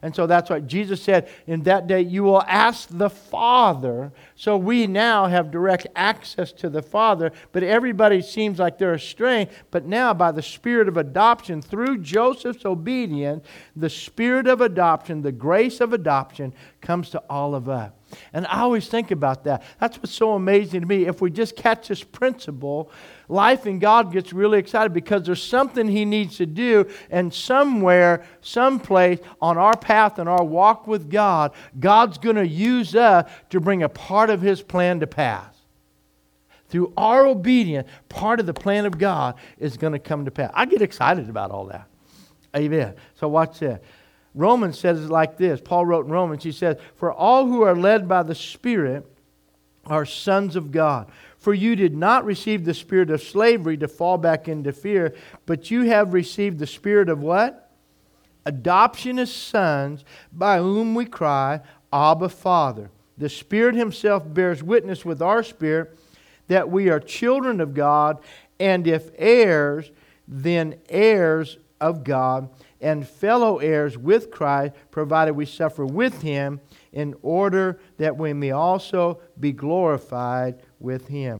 [0.02, 4.12] And so that's what Jesus said in that day, you will ask the Father.
[4.34, 9.48] So we now have direct access to the Father, but everybody seems like they're astray.
[9.70, 15.32] But now, by the Spirit of adoption, through Joseph's obedience, the Spirit of adoption, the
[15.32, 16.52] grace of adoption,
[16.86, 17.90] comes to all of us.
[18.32, 19.64] And I always think about that.
[19.80, 21.06] That's what's so amazing to me.
[21.06, 22.92] If we just catch this principle,
[23.28, 28.24] life in God gets really excited because there's something He needs to do, and somewhere,
[28.40, 33.58] someplace on our path and our walk with God, God's going to use us to
[33.58, 35.52] bring a part of His plan to pass.
[36.68, 40.52] Through our obedience, part of the plan of God is going to come to pass.
[40.54, 41.88] I get excited about all that.
[42.56, 42.94] Amen.
[43.14, 43.80] So watch this.
[44.36, 45.60] Romans says it like this.
[45.64, 49.10] Paul wrote in Romans, he says, For all who are led by the Spirit
[49.86, 51.10] are sons of God.
[51.38, 55.14] For you did not receive the spirit of slavery to fall back into fear,
[55.46, 57.70] but you have received the spirit of what?
[58.44, 61.60] Adoption as sons, by whom we cry,
[61.92, 62.90] Abba, Father.
[63.16, 65.98] The Spirit Himself bears witness with our spirit
[66.48, 68.18] that we are children of God,
[68.60, 69.90] and if heirs,
[70.28, 76.60] then heirs of God and fellow heirs with Christ, provided we suffer with him,
[76.92, 81.38] in order that we may also be glorified with him.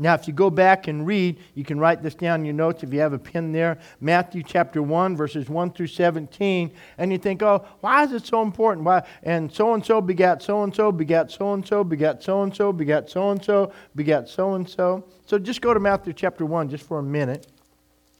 [0.00, 2.82] Now, if you go back and read, you can write this down in your notes
[2.82, 3.78] if you have a pen there.
[4.00, 6.72] Matthew chapter 1, verses 1 through 17.
[6.96, 8.86] And you think, oh, why is it so important?
[8.86, 9.06] Why?
[9.22, 12.56] And so and so begat so and so, begat so and so, begat so and
[12.56, 15.04] so, begat so and so, begat so and so.
[15.26, 17.46] So just go to Matthew chapter 1 just for a minute.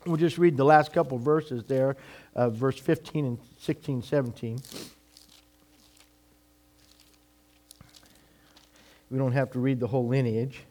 [0.07, 1.95] We'll just read the last couple verses there,
[2.35, 4.61] uh, verse 15 and 16, 17.
[9.11, 10.63] We don't have to read the whole lineage.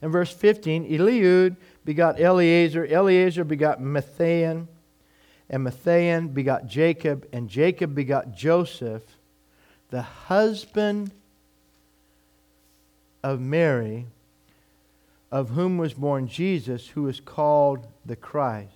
[0.00, 4.66] In verse 15, Eliud begot Eleazar, Eleazar begot Matthan,
[5.50, 9.02] and Matthan begot Jacob, and Jacob begot Joseph,
[9.90, 11.10] the husband
[13.22, 14.06] of Mary
[15.30, 18.72] of whom was born Jesus, who is called the Christ.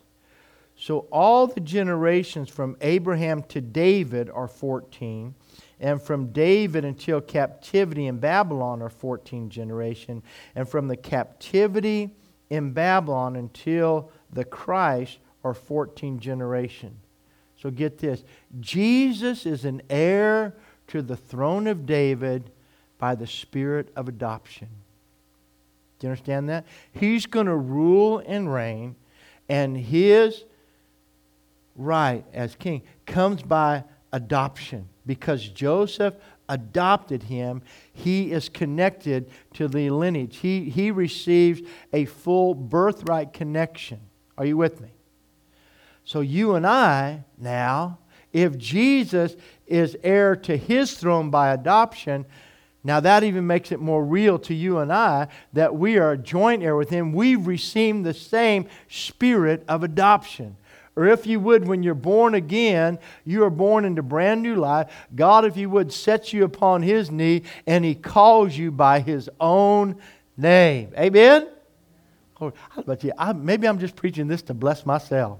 [0.76, 5.34] So all the generations from Abraham to David are 14,
[5.80, 10.22] and from David until captivity in Babylon are 14 generation,
[10.54, 12.14] and from the captivity
[12.50, 16.96] in Babylon until the Christ are 14 generation.
[17.56, 18.24] So get this.
[18.60, 20.54] Jesus is an heir
[20.88, 22.50] to the throne of David
[22.98, 24.68] by the spirit of adoption.
[26.02, 26.66] Do you understand that?
[26.90, 28.96] He's going to rule and reign,
[29.48, 30.42] and his
[31.76, 36.16] right as king comes by adoption because Joseph
[36.48, 37.62] adopted him.
[37.92, 40.38] He is connected to the lineage.
[40.38, 41.62] He, he receives
[41.92, 44.00] a full birthright connection.
[44.36, 44.88] Are you with me?
[46.04, 48.00] So, you and I now,
[48.32, 49.36] if Jesus
[49.68, 52.26] is heir to his throne by adoption,
[52.84, 56.62] now, that even makes it more real to you and I that we are joint
[56.64, 57.12] heir with Him.
[57.12, 60.56] We've received the same spirit of adoption.
[60.96, 64.90] Or if you would, when you're born again, you are born into brand new life.
[65.14, 69.30] God, if you would, sets you upon His knee and He calls you by His
[69.40, 69.96] own
[70.36, 70.92] name.
[70.98, 71.48] Amen?
[72.38, 73.12] How about you?
[73.16, 75.38] I, maybe I'm just preaching this to bless myself.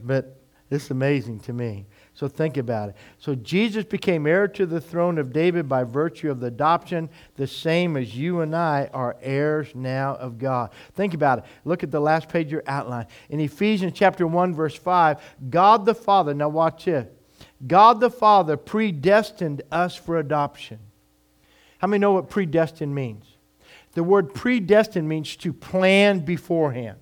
[0.00, 0.36] But
[0.68, 1.86] it's amazing to me.
[2.18, 2.96] So think about it.
[3.18, 7.46] So Jesus became heir to the throne of David by virtue of the adoption, the
[7.46, 10.70] same as you and I are heirs now of God.
[10.94, 11.44] Think about it.
[11.64, 13.06] Look at the last page of your outline.
[13.30, 17.16] In Ephesians chapter 1, verse 5, God the Father, now watch it.
[17.64, 20.80] God the Father predestined us for adoption.
[21.78, 23.26] How many know what predestined means?
[23.92, 26.98] The word predestined means to plan beforehand.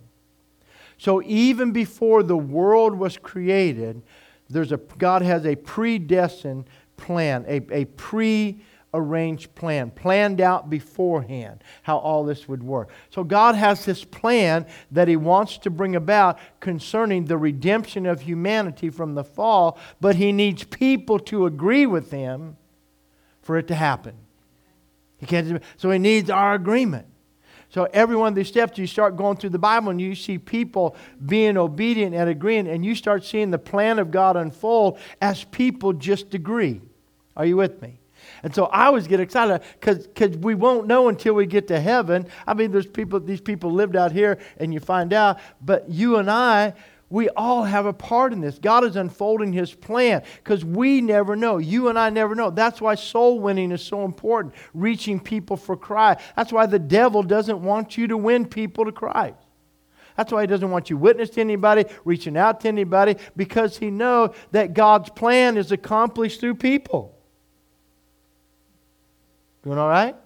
[0.99, 4.03] So even before the world was created,
[4.49, 8.61] there's a, God has a predestined plan, a, a pre
[8.95, 12.91] arranged plan, planned out beforehand how all this would work.
[13.11, 18.23] So God has this plan that He wants to bring about concerning the redemption of
[18.23, 22.57] humanity from the fall, but He needs people to agree with Him
[23.43, 24.15] for it to happen.
[25.19, 27.07] He can't, so He needs our agreement.
[27.77, 30.39] So every one of these steps, you start going through the Bible and you see
[30.39, 35.45] people being obedient and agreeing, and you start seeing the plan of God unfold as
[35.45, 36.81] people just agree.
[37.37, 38.01] Are you with me?
[38.43, 42.29] And so I always get excited because we won't know until we get to heaven.
[42.47, 46.17] I mean, there's people, these people lived out here and you find out, but you
[46.17, 46.73] and I,
[47.09, 48.59] we all have a part in this.
[48.59, 51.59] God is unfolding His plan because we never know.
[51.59, 52.51] You and I never know.
[52.51, 56.21] That's why soul winning is so important, reaching people for Christ.
[56.35, 59.37] That's why the devil doesn't want you to win people to Christ.
[60.16, 63.90] That's why he doesn't want you witness to anybody, reaching out to anybody, because he
[63.90, 67.14] knows that God's plan is accomplished through people.
[69.62, 70.16] Doing all right?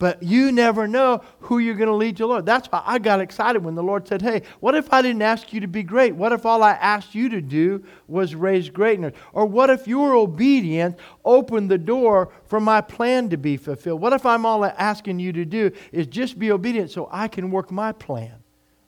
[0.00, 2.46] But you never know who you're going to lead to Lord.
[2.46, 5.52] That's why I got excited when the Lord said, Hey, what if I didn't ask
[5.52, 6.16] you to be great?
[6.16, 9.12] What if all I asked you to do was raise greatness?
[9.34, 14.00] Or what if your obedience opened the door for my plan to be fulfilled?
[14.00, 17.50] What if I'm all asking you to do is just be obedient so I can
[17.50, 18.36] work my plan?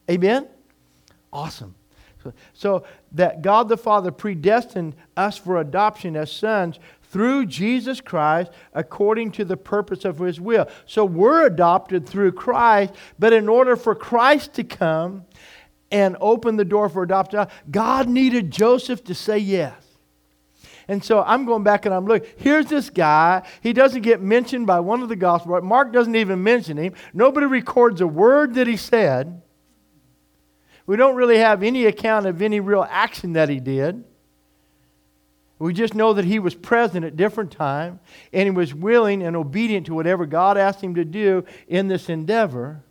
[0.09, 0.47] Amen?
[1.31, 1.75] Awesome.
[2.23, 6.79] So, so that God the Father predestined us for adoption as sons
[7.13, 10.67] through Jesus Christ according to the purpose of his will.
[10.87, 15.25] So we're adopted through Christ, but in order for Christ to come
[15.91, 19.75] and open the door for adoption, God needed Joseph to say yes.
[20.87, 22.27] And so I'm going back and I'm looking.
[22.35, 23.43] Here's this guy.
[23.61, 25.61] He doesn't get mentioned by one of the gospel.
[25.61, 26.93] Mark doesn't even mention him.
[27.13, 29.39] Nobody records a word that he said.
[30.87, 34.03] We don't really have any account of any real action that he did.
[35.59, 37.99] We just know that he was present at different times
[38.33, 42.09] and he was willing and obedient to whatever God asked him to do in this
[42.09, 42.83] endeavor.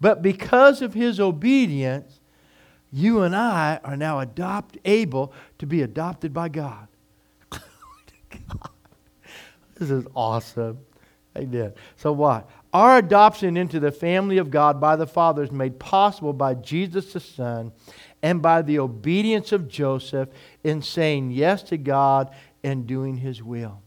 [0.00, 2.20] But because of his obedience,
[2.92, 6.88] you and I are now adopt, able to be adopted by God.
[9.78, 10.78] this is awesome.
[11.36, 11.72] Amen.
[11.96, 12.48] So what?
[12.72, 17.12] Our adoption into the family of God by the Father is made possible by Jesus
[17.12, 17.72] the Son
[18.22, 20.28] and by the obedience of Joseph
[20.66, 23.80] in saying yes to God and doing his will.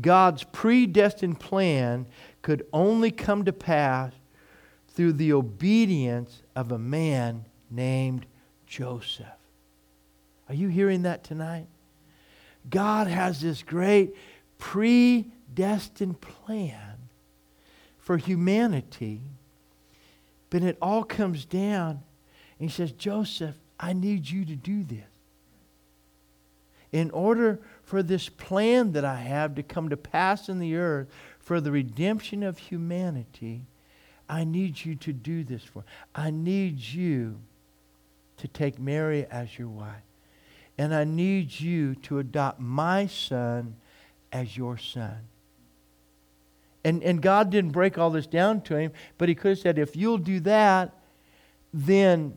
[0.00, 2.06] God's predestined plan
[2.40, 4.14] could only come to pass
[4.88, 8.24] through the obedience of a man named
[8.66, 9.26] Joseph.
[10.48, 11.66] Are you hearing that tonight?
[12.70, 14.16] God has this great
[14.56, 16.96] predestined plan
[17.98, 19.20] for humanity,
[20.48, 22.02] but it all comes down
[22.58, 25.11] and he says, Joseph, I need you to do this.
[26.92, 31.08] In order for this plan that I have to come to pass in the earth
[31.40, 33.64] for the redemption of humanity,
[34.28, 35.84] I need you to do this for.
[36.14, 37.40] I need you
[38.36, 40.02] to take Mary as your wife.
[40.78, 43.76] And I need you to adopt my son
[44.32, 45.18] as your son.
[46.84, 49.78] And, and God didn't break all this down to him, but he could have said,
[49.78, 50.92] if you'll do that,
[51.72, 52.36] then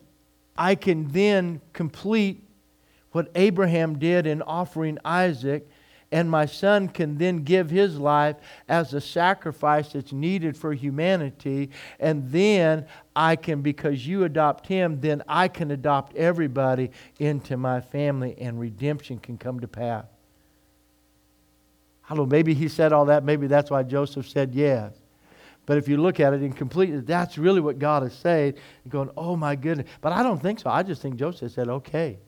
[0.58, 2.45] I can then complete
[3.16, 5.66] what Abraham did in offering Isaac,
[6.12, 8.36] and my son can then give his life
[8.68, 11.70] as a sacrifice that's needed for humanity.
[11.98, 17.80] And then I can, because you adopt him, then I can adopt everybody into my
[17.80, 20.04] family, and redemption can come to pass.
[22.10, 23.24] I don't know, maybe he said all that.
[23.24, 24.92] Maybe that's why Joseph said yes.
[25.66, 28.56] But if you look at it in that's really what God is saying.
[28.90, 29.88] Going, oh my goodness.
[30.02, 30.70] But I don't think so.
[30.70, 32.20] I just think Joseph said, okay.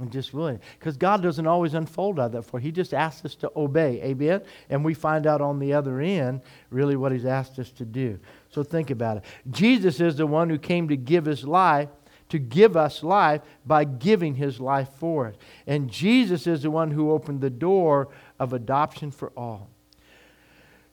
[0.00, 0.60] And just willing.
[0.78, 2.60] Because God doesn't always unfold out that for.
[2.60, 4.00] He just asks us to obey.
[4.02, 4.42] Amen?
[4.70, 8.20] And we find out on the other end really what He's asked us to do.
[8.50, 9.24] So think about it.
[9.50, 11.88] Jesus is the one who came to give His life,
[12.28, 15.36] to give us life by giving His life for it.
[15.66, 19.68] And Jesus is the one who opened the door of adoption for all.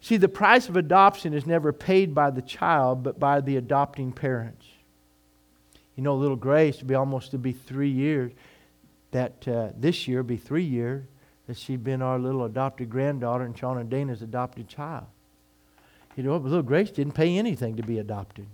[0.01, 4.11] See, the price of adoption is never paid by the child, but by the adopting
[4.11, 4.65] parents.
[5.95, 8.31] You know, little Grace would be almost to be three years.
[9.15, 11.05] That uh, this year be three years
[11.47, 15.05] that she'd been our little adopted granddaughter and Sean and Dana's adopted child.
[16.17, 18.45] You know, little Grace didn't pay anything to be adopted.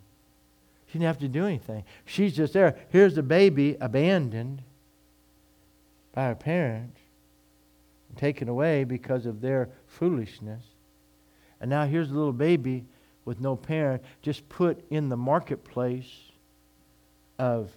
[0.86, 1.84] She didn't have to do anything.
[2.06, 2.78] She's just there.
[2.90, 4.62] Here's the baby abandoned
[6.14, 7.00] by her parents,
[8.16, 10.64] taken away because of their foolishness.
[11.60, 12.86] And now here's a little baby
[13.26, 16.30] with no parent, just put in the marketplace
[17.40, 17.72] of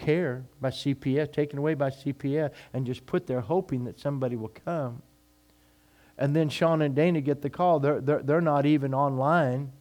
[0.00, 4.52] care by CPS, taken away by CPS, and just put there hoping that somebody will
[4.64, 5.02] come.
[6.18, 7.80] And then Sean and Dana get the call.
[7.80, 9.72] They're, they're, they're not even online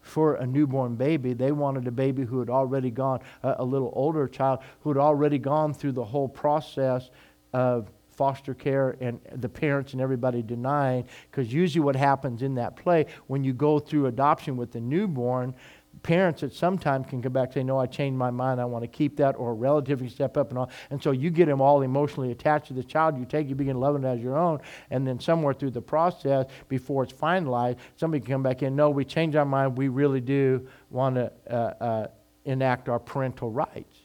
[0.00, 1.32] for a newborn baby.
[1.32, 4.98] They wanted a baby who had already gone, a, a little older child who had
[4.98, 7.10] already gone through the whole process
[7.52, 11.06] of foster care and the parents and everybody denying.
[11.30, 15.54] Because usually, what happens in that play when you go through adoption with the newborn,
[16.02, 18.60] parents at some time can come back and say, No, I changed my mind.
[18.60, 20.70] I want to keep that, or a relative can step up and all.
[20.90, 23.78] And so you get them all emotionally attached to the child you take, you begin
[23.78, 24.60] loving it as your own.
[24.90, 28.90] And then somewhere through the process, before it's finalized, somebody can come back in, No,
[28.90, 29.76] we changed our mind.
[29.76, 32.06] We really do want to uh, uh,
[32.44, 33.96] enact our parental rights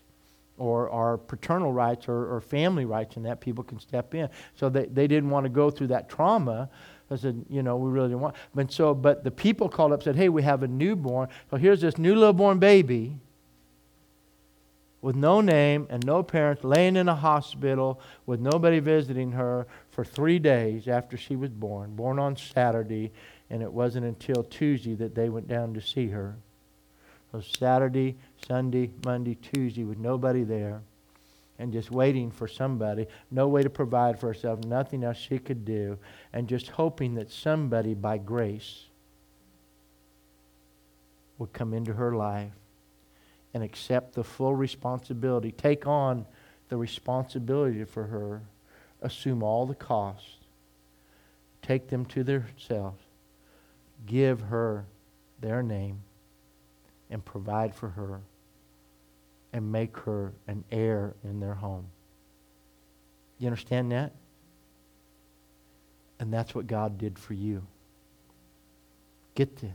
[0.58, 4.30] or our paternal rights or, or family rights, and that people can step in.
[4.56, 6.70] So they, they didn't want to go through that trauma
[7.12, 8.36] I said, you know, we really didn't want.
[8.56, 11.28] But so, but the people called up and said, hey, we have a newborn.
[11.50, 13.18] So here's this new little born baby
[15.02, 20.06] with no name and no parents, laying in a hospital with nobody visiting her for
[20.06, 23.12] three days after she was born, born on Saturday,
[23.50, 26.38] and it wasn't until Tuesday that they went down to see her.
[27.32, 28.16] So Saturday,
[28.48, 30.82] Sunday, Monday, Tuesday with nobody there
[31.62, 35.64] and just waiting for somebody, no way to provide for herself, nothing else she could
[35.64, 35.96] do,
[36.34, 38.86] and just hoping that somebody by grace
[41.38, 42.52] would come into her life
[43.54, 46.26] and accept the full responsibility, take on
[46.70, 48.42] the responsibility for her,
[49.04, 50.38] assume all the costs,
[51.62, 53.04] take them to themselves,
[54.08, 54.84] give her
[55.40, 56.02] their name,
[57.12, 58.22] and provide for her
[59.54, 61.86] and make her an heir in their home.
[63.38, 64.14] You understand that?
[66.20, 67.64] And that's what God did for you.
[69.36, 69.70] Get the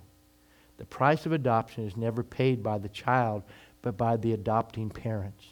[0.79, 3.43] the price of adoption is never paid by the child,
[3.83, 5.45] but by the adopting parents.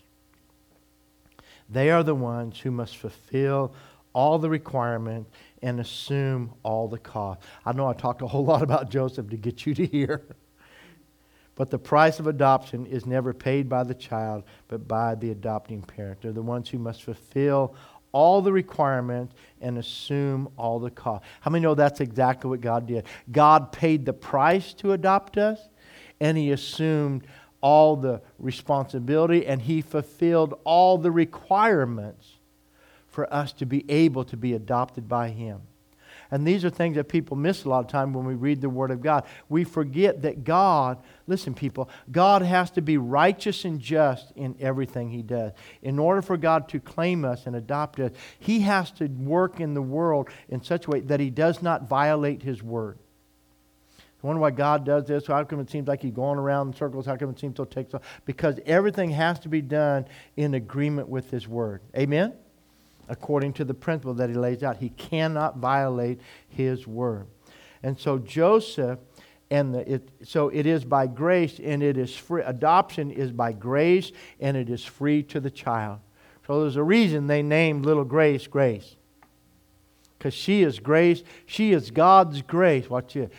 [1.69, 3.75] They are the ones who must fulfill
[4.13, 5.31] all the requirements
[5.63, 7.41] and assume all the cost.
[7.65, 10.23] I know I talked a whole lot about Joseph to get you to hear.
[11.57, 15.83] But the price of adoption is never paid by the child, but by the adopting
[15.83, 16.23] parent.
[16.23, 17.75] They're the ones who must fulfill
[18.11, 21.25] all the requirements and assume all the cost.
[21.41, 23.07] How many know that's exactly what God did?
[23.31, 25.69] God paid the price to adopt us,
[26.21, 27.27] and He assumed
[27.61, 32.37] all the responsibility, and He fulfilled all the requirements
[33.09, 35.61] for us to be able to be adopted by Him.
[36.31, 38.69] And these are things that people miss a lot of time when we read the
[38.69, 39.25] Word of God.
[39.49, 45.11] We forget that God, listen, people, God has to be righteous and just in everything
[45.11, 45.53] He does.
[45.83, 49.75] In order for God to claim us and adopt us, He has to work in
[49.75, 52.99] the world in such a way that He does not violate His Word.
[54.23, 55.27] I wonder why God does this.
[55.27, 57.05] How come it seems like He's going around in circles?
[57.05, 58.01] How come it seems so takes so?
[58.25, 61.83] Because everything has to be done in agreement with His Word.
[61.95, 62.33] Amen?
[63.09, 64.79] According to the principle that he lays out.
[64.79, 67.27] He cannot violate his word.
[67.83, 68.99] And so Joseph
[69.51, 72.43] and the, it, so it is by grace and it is free.
[72.43, 76.01] Adoption is by grace and it is free to the child.
[76.47, 78.97] So there's a reason they named little Grace Grace.
[80.19, 81.23] Because she is grace.
[81.45, 82.89] She is God's grace.
[82.89, 83.31] Watch it.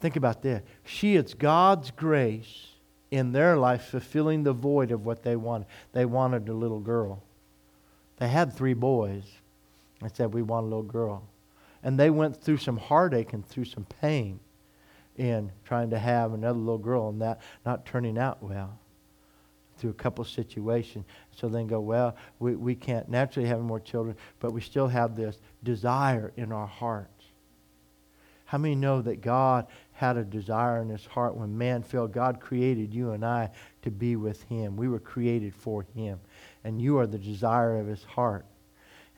[0.00, 0.62] Think about this.
[0.84, 2.68] She is God's grace
[3.10, 5.66] in their life fulfilling the void of what they wanted.
[5.92, 7.22] They wanted a little girl.
[8.22, 9.24] They had three boys.
[10.00, 11.24] They said, We want a little girl.
[11.82, 14.38] And they went through some heartache and through some pain
[15.16, 18.78] in trying to have another little girl and that not turning out well
[19.76, 21.04] through a couple situations.
[21.32, 25.16] So then go, well, we, we can't naturally have more children, but we still have
[25.16, 27.24] this desire in our hearts.
[28.44, 32.06] How many know that God had a desire in his heart when man fell?
[32.06, 33.50] God created you and I
[33.82, 34.76] to be with him.
[34.76, 36.20] We were created for him
[36.64, 38.46] and you are the desire of his heart.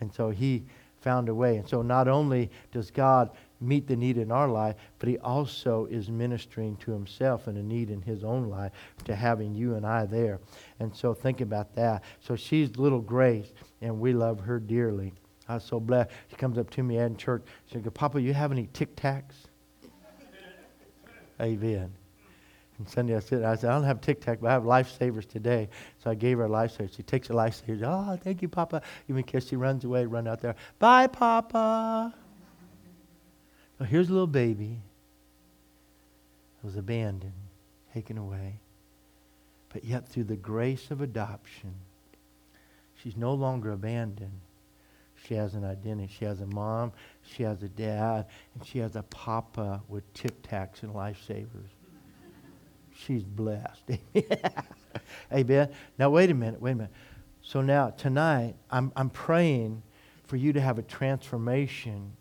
[0.00, 0.64] And so he
[1.00, 1.56] found a way.
[1.56, 3.30] And so not only does God
[3.60, 7.62] meet the need in our life, but he also is ministering to himself and a
[7.62, 8.72] need in his own life
[9.04, 10.40] to having you and I there.
[10.80, 12.02] And so think about that.
[12.20, 15.12] So she's little Grace, and we love her dearly.
[15.48, 16.10] I was so blessed.
[16.30, 17.42] She comes up to me in church.
[17.66, 19.34] She goes, Papa, you have any Tic Tacs?
[21.40, 21.92] Amen.
[22.78, 25.28] And Sunday I said, I said, I don't have Tic Tac, but I have Lifesavers
[25.28, 25.68] today.
[26.02, 26.94] So I gave her a Lifesaver.
[26.94, 27.82] She takes a Lifesaver.
[27.84, 28.82] Oh, thank you, Papa.
[29.06, 29.46] Give me a kiss.
[29.48, 30.56] She runs away, run out there.
[30.78, 32.12] Bye, Papa.
[33.78, 34.80] So here's a little baby.
[36.58, 37.32] It was abandoned,
[37.92, 38.60] taken away.
[39.72, 41.74] But yet through the grace of adoption,
[43.02, 44.40] she's no longer abandoned.
[45.26, 46.12] She has an identity.
[46.16, 50.42] She has a mom, she has a dad, and she has a papa with Tic
[50.42, 51.70] Tacs and Lifesavers.
[53.06, 53.82] She's blessed.
[55.32, 55.68] Amen.
[55.98, 56.60] Now, wait a minute.
[56.60, 56.92] Wait a minute.
[57.42, 59.82] So now, tonight, I'm, I'm praying
[60.26, 62.12] for you to have a transformation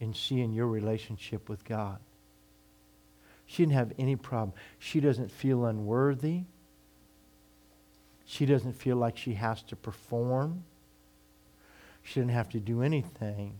[0.00, 1.98] in seeing your relationship with God.
[3.46, 4.52] She didn't have any problem.
[4.78, 6.42] She doesn't feel unworthy.
[8.24, 10.64] She doesn't feel like she has to perform.
[12.02, 13.54] She didn't have to do anything.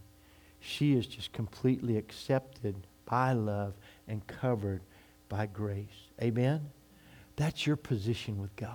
[0.58, 3.74] She is just completely accepted by love
[4.08, 4.80] and covered
[5.28, 6.05] by grace.
[6.20, 6.70] Amen?
[7.36, 8.70] That's your position with God.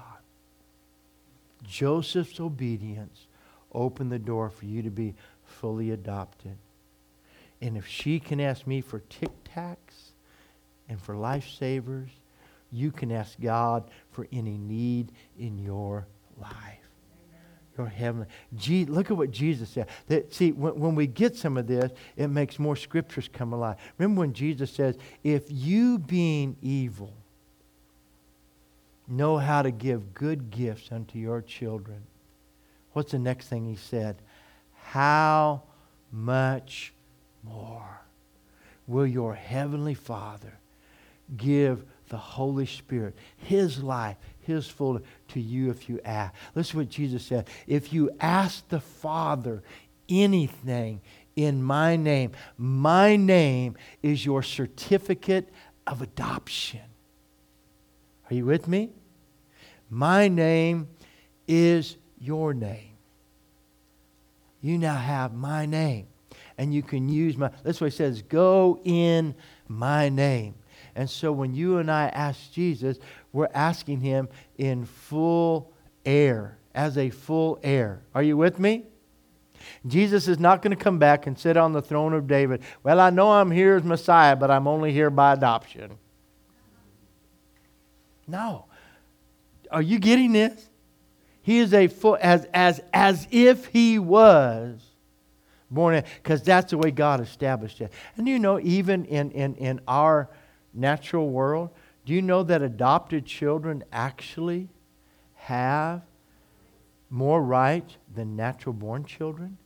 [1.63, 3.27] Joseph's obedience
[3.73, 5.15] opened the door for you to be
[5.45, 6.57] fully adopted.
[7.61, 10.11] And if she can ask me for tic tacs
[10.89, 12.09] and for lifesavers,
[12.71, 16.07] you can ask God for any need in your
[16.39, 16.77] life.
[17.77, 18.27] Your heavenly.
[18.55, 19.87] Je- look at what Jesus said.
[20.07, 23.77] That, see, when, when we get some of this, it makes more scriptures come alive.
[23.97, 27.13] Remember when Jesus says, if you being evil
[29.11, 32.03] know how to give good gifts unto your children,
[32.93, 34.17] what's the next thing he said?
[34.73, 35.63] How
[36.11, 36.93] much
[37.43, 38.01] more
[38.87, 40.59] will your heavenly Father
[41.37, 46.33] give the Holy Spirit, His life, His fullness to you if you ask.
[46.53, 47.47] Listen to what Jesus said.
[47.67, 49.63] If you ask the Father
[50.09, 51.01] anything
[51.35, 55.49] in my name, my name is your certificate
[55.87, 56.81] of adoption.
[58.29, 58.89] Are you with me?
[59.91, 60.87] My name
[61.47, 62.93] is your name.
[64.61, 66.07] You now have my name.
[66.57, 69.35] And you can use my, that's what he says, go in
[69.67, 70.55] my name.
[70.95, 72.99] And so when you and I ask Jesus,
[73.33, 75.73] we're asking him in full
[76.05, 78.01] heir, as a full heir.
[78.15, 78.85] Are you with me?
[79.85, 82.61] Jesus is not going to come back and sit on the throne of David.
[82.83, 85.97] Well, I know I'm here as Messiah, but I'm only here by adoption.
[88.27, 88.65] No.
[89.71, 90.69] Are you getting this?
[91.41, 94.79] He is a full as as as if he was
[95.71, 97.91] born because that's the way God established it.
[98.17, 100.29] And you know, even in, in, in our
[100.73, 101.69] natural world,
[102.05, 104.69] do you know that adopted children actually
[105.35, 106.01] have
[107.09, 109.57] more rights than natural born children?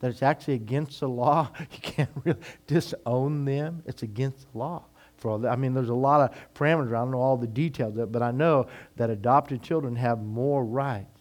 [0.00, 1.50] That it's actually against the law.
[1.60, 3.82] You can't really disown them.
[3.86, 4.84] It's against the law.
[5.24, 5.50] For all that.
[5.50, 6.88] I mean, there's a lot of parameters.
[6.88, 8.66] I don't know all the details, of it, but I know
[8.96, 11.18] that adopted children have more rights.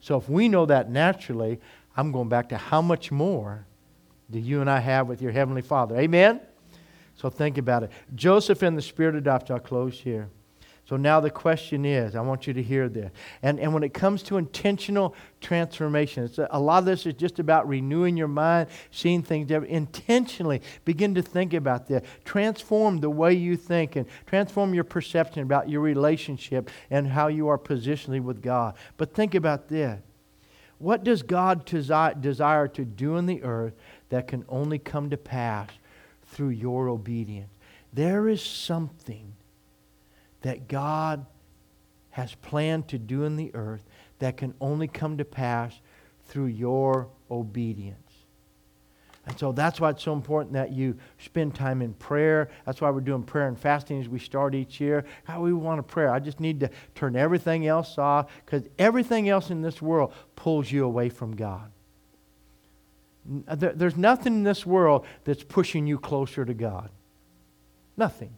[0.00, 1.60] So if we know that naturally,
[1.96, 3.66] I'm going back to how much more
[4.32, 5.96] do you and I have with your Heavenly Father?
[5.96, 6.40] Amen?
[7.14, 7.92] So think about it.
[8.16, 9.52] Joseph and the Spirit adopted.
[9.52, 10.28] I'll close here.
[10.90, 13.12] So now the question is, I want you to hear this.
[13.42, 17.38] And, and when it comes to intentional transformation, a, a lot of this is just
[17.38, 19.72] about renewing your mind, seeing things different.
[19.72, 22.04] Intentionally begin to think about this.
[22.24, 27.46] Transform the way you think and transform your perception about your relationship and how you
[27.46, 28.74] are positionally with God.
[28.96, 30.00] But think about this.
[30.78, 33.74] What does God desi- desire to do in the earth
[34.08, 35.70] that can only come to pass
[36.24, 37.52] through your obedience?
[37.92, 39.34] There is something
[40.42, 41.26] that God
[42.10, 43.84] has planned to do in the earth
[44.18, 45.80] that can only come to pass
[46.24, 47.96] through your obedience.
[49.26, 52.48] And so that's why it's so important that you spend time in prayer.
[52.64, 55.04] That's why we're doing prayer and fasting as we start each year.
[55.24, 56.06] How we want to pray.
[56.06, 60.72] I just need to turn everything else off because everything else in this world pulls
[60.72, 61.70] you away from God.
[63.46, 66.90] Uh, there's nothing in this world that's pushing you closer to God.
[67.96, 68.34] Nothing.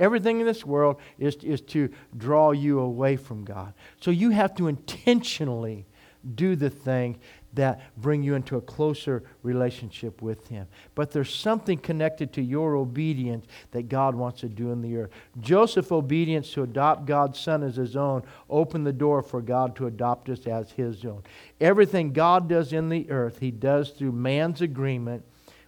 [0.00, 3.74] Everything in this world is, is to draw you away from God.
[4.00, 5.86] So you have to intentionally
[6.34, 7.18] do the thing
[7.54, 10.66] that bring you into a closer relationship with him.
[10.94, 15.10] But there's something connected to your obedience that God wants to do in the earth.
[15.40, 19.86] Joseph's obedience to adopt God's son as his own opened the door for God to
[19.86, 21.22] adopt us as his own.
[21.60, 25.24] Everything God does in the earth, he does through man's agreement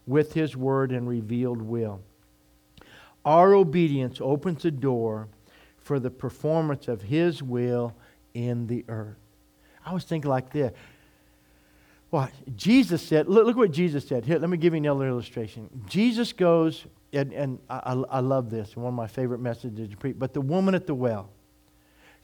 [0.07, 2.01] with his word and revealed will.
[3.25, 5.29] Our obedience opens a door
[5.79, 7.95] for the performance of his will
[8.35, 9.17] in the earth.
[9.85, 10.73] I was thinking like this.
[12.11, 14.25] Well, Jesus said, look, look what Jesus said.
[14.25, 15.69] Here, let me give you another illustration.
[15.89, 20.17] Jesus goes and, and I, I love this, one of my favorite messages to preach.
[20.19, 21.29] But the woman at the well,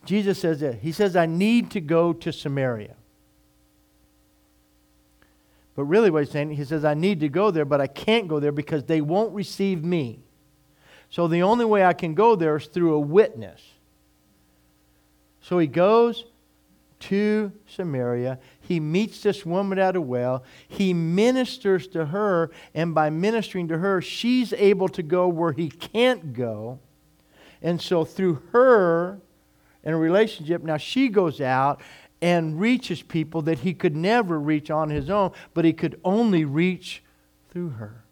[0.05, 0.76] Jesus says that.
[0.76, 2.94] He says, I need to go to Samaria.
[5.74, 8.28] But really, what he's saying, he says, I need to go there, but I can't
[8.28, 10.20] go there because they won't receive me.
[11.11, 13.62] So the only way I can go there is through a witness.
[15.40, 16.24] So he goes
[17.00, 18.38] to Samaria.
[18.61, 20.44] He meets this woman at a well.
[20.66, 25.68] He ministers to her, and by ministering to her, she's able to go where he
[25.68, 26.80] can't go.
[27.62, 29.18] And so through her
[29.84, 31.80] and a relationship, now she goes out
[32.20, 36.44] and reaches people that he could never reach on his own, but he could only
[36.44, 37.02] reach
[37.50, 38.04] through her.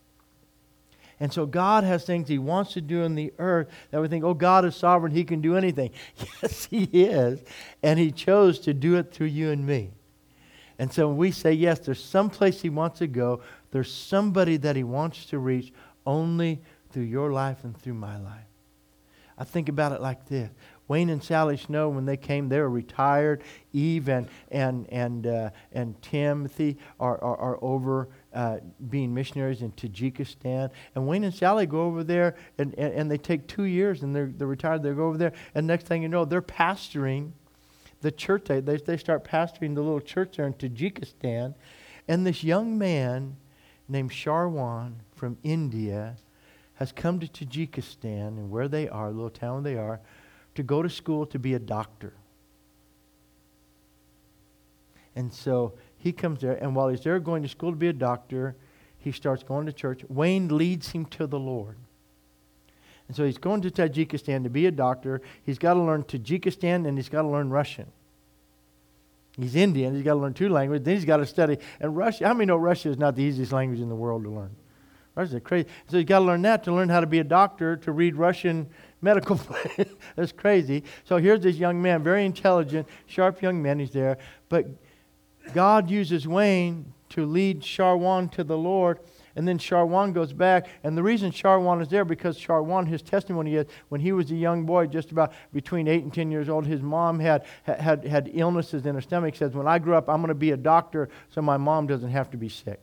[1.19, 4.25] And so God has things He wants to do in the earth that we think,
[4.25, 5.13] oh, God is sovereign.
[5.13, 5.91] He can do anything.
[6.43, 7.41] Yes, He is.
[7.83, 9.91] And He chose to do it through you and me.
[10.79, 13.41] And so when we say, yes, there's some place He wants to go,
[13.71, 15.73] there's somebody that He wants to reach
[16.05, 16.61] only
[16.91, 18.47] through your life and through my life.
[19.39, 20.51] I think about it like this
[20.89, 23.43] Wayne and Sally Snow, when they came, they were retired.
[23.73, 28.59] Eve and, and, and, uh, and Timothy are, are, are over uh,
[28.91, 30.71] being missionaries in Tajikistan.
[30.95, 34.15] And Wayne and Sally go over there, and, and, and they take two years, and
[34.15, 34.83] they're, they're retired.
[34.83, 37.33] They go over there, and next thing you know, they're pastoring
[38.03, 38.45] the church.
[38.45, 41.55] They, they, they start pastoring the little church there in Tajikistan.
[42.07, 43.37] And this young man
[43.89, 46.17] named Sharwan from India
[46.75, 49.99] has come to Tajikistan, and where they are, little town they are,
[50.57, 52.13] to go to school to be a doctor.
[55.15, 55.73] And so
[56.07, 58.55] he comes there, and while he's there going to school to be a doctor,
[58.97, 60.05] he starts going to church.
[60.09, 61.75] Wayne leads him to the Lord.
[63.09, 65.21] And so he's going to Tajikistan to be a doctor.
[65.43, 67.87] He's got to learn Tajikistan and he's got to learn Russian.
[69.37, 69.95] He's Indian.
[69.97, 70.85] He's got to learn two languages.
[70.85, 71.59] Then he's got to study.
[71.81, 74.31] And Russia, how many know Russia is not the easiest language in the world to
[74.31, 74.55] learn?
[75.17, 75.69] Russia's crazy.
[75.89, 78.15] So he's got to learn that to learn how to be a doctor, to read
[78.15, 78.69] Russian
[79.03, 79.41] medical
[80.17, 80.85] That's crazy.
[81.05, 83.81] So here's this young man, very intelligent, sharp young man.
[83.81, 84.19] He's there.
[84.49, 84.67] But
[85.53, 88.99] God uses Wayne to lead Sharwan to the Lord.
[89.37, 90.67] And then Sharwan goes back.
[90.83, 94.35] And the reason Sharwan is there, because Sharwan, his testimony is when he was a
[94.35, 98.31] young boy, just about between 8 and 10 years old, his mom had, had, had
[98.33, 99.35] illnesses in her stomach.
[99.35, 101.87] He says, When I grow up, I'm going to be a doctor so my mom
[101.87, 102.81] doesn't have to be sick.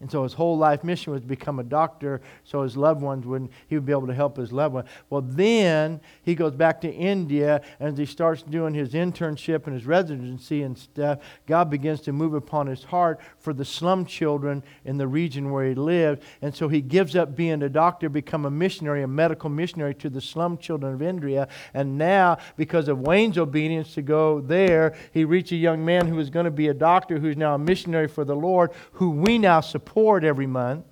[0.00, 3.24] And so his whole life mission was to become a doctor so his loved ones
[3.24, 4.88] wouldn't, he would be able to help his loved ones.
[5.08, 9.74] Well, then he goes back to India and as he starts doing his internship and
[9.74, 14.62] his residency and stuff, God begins to move upon his heart for the slum children
[14.84, 16.22] in the region where he lived.
[16.42, 20.10] And so he gives up being a doctor, become a missionary, a medical missionary to
[20.10, 21.48] the slum children of India.
[21.72, 26.16] And now, because of Wayne's obedience to go there, he reached a young man who
[26.16, 29.38] was going to be a doctor who's now a missionary for the Lord, who we
[29.38, 30.84] now support support every month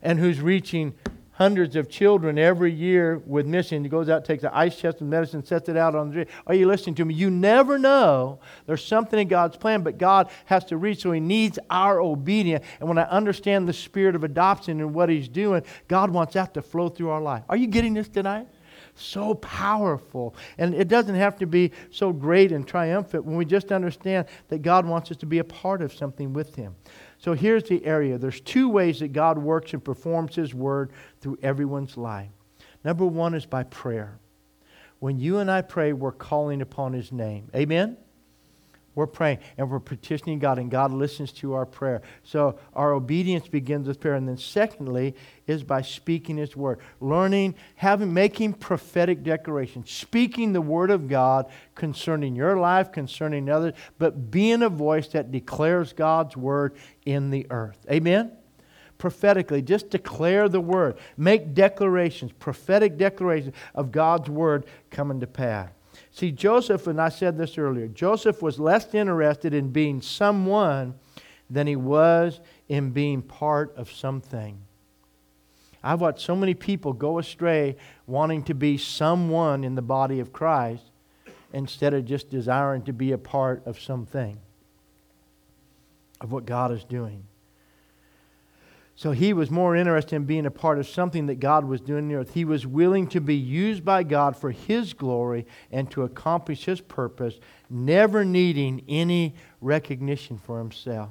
[0.00, 0.94] and who's reaching
[1.32, 3.82] hundreds of children every year with mission.
[3.84, 6.28] He goes out, takes an ice chest of medicine, sets it out on the street.
[6.46, 7.14] Are you listening to me?
[7.14, 8.40] You never know.
[8.66, 12.64] There's something in God's plan, but God has to reach, so He needs our obedience.
[12.80, 16.54] And when I understand the spirit of adoption and what He's doing, God wants that
[16.54, 17.44] to flow through our life.
[17.48, 18.48] Are you getting this tonight?
[18.94, 20.34] So powerful.
[20.58, 24.62] And it doesn't have to be so great and triumphant when we just understand that
[24.62, 26.74] God wants us to be a part of something with Him.
[27.18, 31.38] So here's the area there's two ways that God works and performs His word through
[31.42, 32.30] everyone's life.
[32.84, 34.18] Number one is by prayer.
[34.98, 37.48] When you and I pray, we're calling upon His name.
[37.54, 37.96] Amen?
[38.94, 42.02] We're praying and we're petitioning God, and God listens to our prayer.
[42.22, 44.14] So our obedience begins with prayer.
[44.14, 45.14] And then, secondly,
[45.46, 51.46] is by speaking His word, learning, having, making prophetic declarations, speaking the word of God
[51.74, 56.76] concerning your life, concerning others, but being a voice that declares God's word
[57.06, 57.78] in the earth.
[57.90, 58.32] Amen?
[58.98, 65.70] Prophetically, just declare the word, make declarations, prophetic declarations of God's word coming to pass.
[66.12, 70.94] See, Joseph, and I said this earlier, Joseph was less interested in being someone
[71.48, 74.60] than he was in being part of something.
[75.82, 80.32] I've watched so many people go astray wanting to be someone in the body of
[80.32, 80.84] Christ
[81.52, 84.38] instead of just desiring to be a part of something,
[86.20, 87.24] of what God is doing.
[88.94, 92.04] So he was more interested in being a part of something that God was doing
[92.04, 92.34] in the earth.
[92.34, 96.80] He was willing to be used by God for his glory and to accomplish his
[96.80, 97.40] purpose,
[97.70, 101.10] never needing any recognition for himself.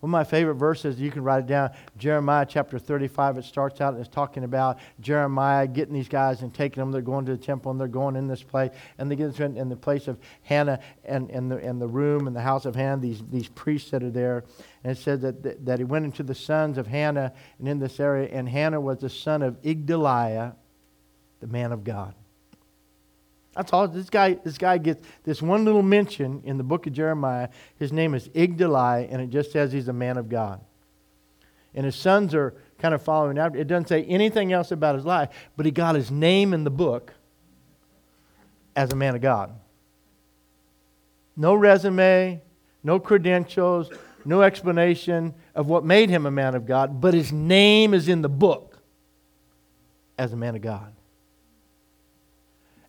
[0.00, 3.36] One of my favorite verses, you can write it down, Jeremiah chapter 35.
[3.36, 6.90] It starts out and it's talking about Jeremiah getting these guys and taking them.
[6.90, 8.70] They're going to the temple and they're going in this place.
[8.96, 12.34] And they get in the place of Hannah and, and, the, and the room and
[12.34, 14.44] the house of Hannah, these, these priests that are there.
[14.84, 18.00] And it said that, that he went into the sons of Hannah and in this
[18.00, 18.30] area.
[18.32, 20.54] And Hannah was the son of Igdaliah,
[21.40, 22.14] the man of God.
[23.60, 23.86] That's all.
[23.88, 27.50] This guy, this guy gets this one little mention in the book of Jeremiah.
[27.78, 30.62] His name is Igdali, and it just says he's a man of God.
[31.74, 33.58] And his sons are kind of following after.
[33.58, 36.70] It doesn't say anything else about his life, but he got his name in the
[36.70, 37.12] book
[38.74, 39.52] as a man of God.
[41.36, 42.40] No resume,
[42.82, 43.90] no credentials,
[44.24, 48.22] no explanation of what made him a man of God, but his name is in
[48.22, 48.78] the book
[50.16, 50.94] as a man of God.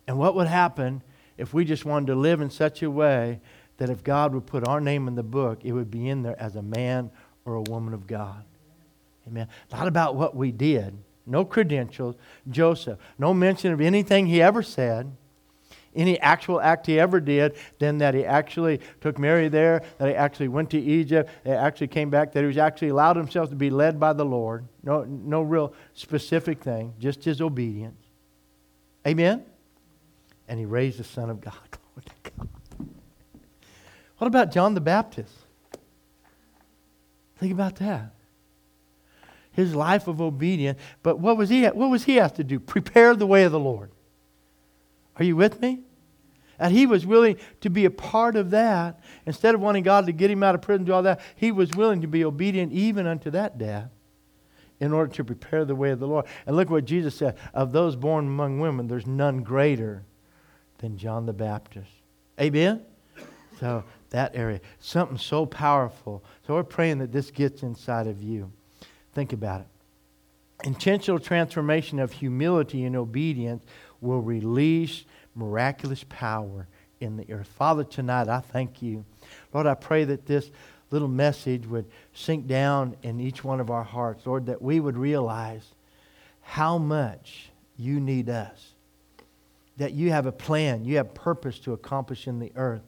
[0.06, 1.02] And what would happen
[1.38, 3.40] if we just wanted to live in such a way
[3.78, 6.40] that if God would put our name in the book, it would be in there
[6.40, 7.10] as a man
[7.44, 8.44] or a woman of God?
[9.26, 9.48] Amen.
[9.70, 10.96] Not about what we did.
[11.26, 12.16] No credentials.
[12.50, 12.98] Joseph.
[13.18, 15.12] No mention of anything he ever said,
[15.94, 20.14] any actual act he ever did, then that he actually took Mary there, that he
[20.14, 23.50] actually went to Egypt, that he actually came back, that he was actually allowed himself
[23.50, 24.66] to be led by the Lord.
[24.82, 28.02] No, no real specific thing, just his obedience.
[29.06, 29.44] Amen?
[30.52, 31.54] And he raised the Son of God.
[31.70, 32.48] Glory to God.
[34.18, 35.32] What about John the Baptist?
[37.38, 38.12] Think about that.
[39.52, 40.78] His life of obedience.
[41.02, 42.60] But what was he what was he have to do?
[42.60, 43.92] Prepare the way of the Lord.
[45.16, 45.80] Are you with me?
[46.58, 49.00] And he was willing to be a part of that.
[49.24, 51.50] Instead of wanting God to get him out of prison, and do all that, he
[51.50, 53.88] was willing to be obedient even unto that death
[54.80, 56.26] in order to prepare the way of the Lord.
[56.44, 60.04] And look what Jesus said of those born among women, there's none greater
[60.82, 61.90] than John the Baptist.
[62.38, 62.82] Amen?
[63.58, 64.60] So, that area.
[64.80, 66.22] Something so powerful.
[66.46, 68.52] So, we're praying that this gets inside of you.
[69.14, 70.66] Think about it.
[70.66, 73.64] Intentional transformation of humility and obedience
[74.00, 75.04] will release
[75.34, 76.66] miraculous power
[77.00, 77.48] in the earth.
[77.48, 79.04] Father, tonight I thank you.
[79.54, 80.50] Lord, I pray that this
[80.90, 84.26] little message would sink down in each one of our hearts.
[84.26, 85.64] Lord, that we would realize
[86.42, 88.71] how much you need us
[89.82, 92.82] that you have a plan, you have purpose to accomplish in the earth.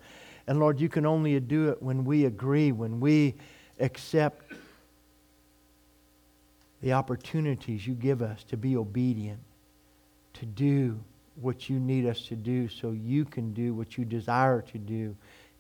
[0.46, 3.34] And Lord, you can only do it when we agree, when we
[3.80, 4.52] accept
[6.82, 9.40] the opportunities you give us to be obedient,
[10.34, 11.00] to do
[11.40, 15.16] what you need us to do so you can do what you desire to do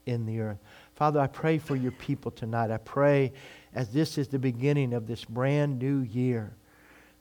[0.06, 0.58] in the earth.
[0.94, 2.70] Father, I pray for your people tonight.
[2.70, 3.32] I pray
[3.74, 6.52] as this is the beginning of this brand new year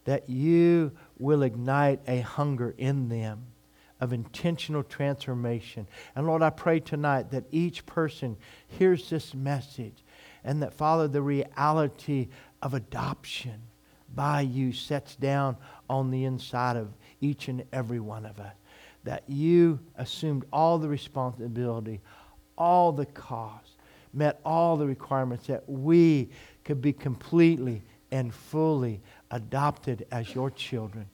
[0.06, 3.48] that you will ignite a hunger in them
[4.04, 5.88] of intentional transformation.
[6.14, 8.36] And Lord, I pray tonight that each person
[8.68, 10.04] hears this message
[10.44, 12.28] and that, Father, the reality
[12.62, 13.62] of adoption
[14.14, 15.56] by you sets down
[15.90, 16.90] on the inside of
[17.22, 18.54] each and every one of us.
[19.06, 22.02] That you assumed all the responsibility,
[22.58, 23.72] all the cost,
[24.14, 26.30] met all the requirements that we
[26.66, 27.82] could be completely
[28.12, 29.02] and fully
[29.32, 31.08] adopted as your children.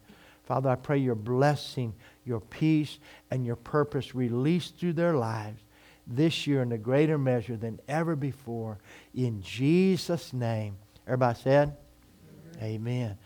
[0.49, 1.93] Father, I pray your blessing
[2.29, 2.99] your peace,
[3.29, 5.61] and your purpose released through their lives
[6.07, 8.77] this year in a greater measure than ever before.
[9.13, 10.77] In Jesus' name.
[11.05, 11.77] Everybody said?
[12.61, 12.63] Amen.
[12.63, 13.17] Amen.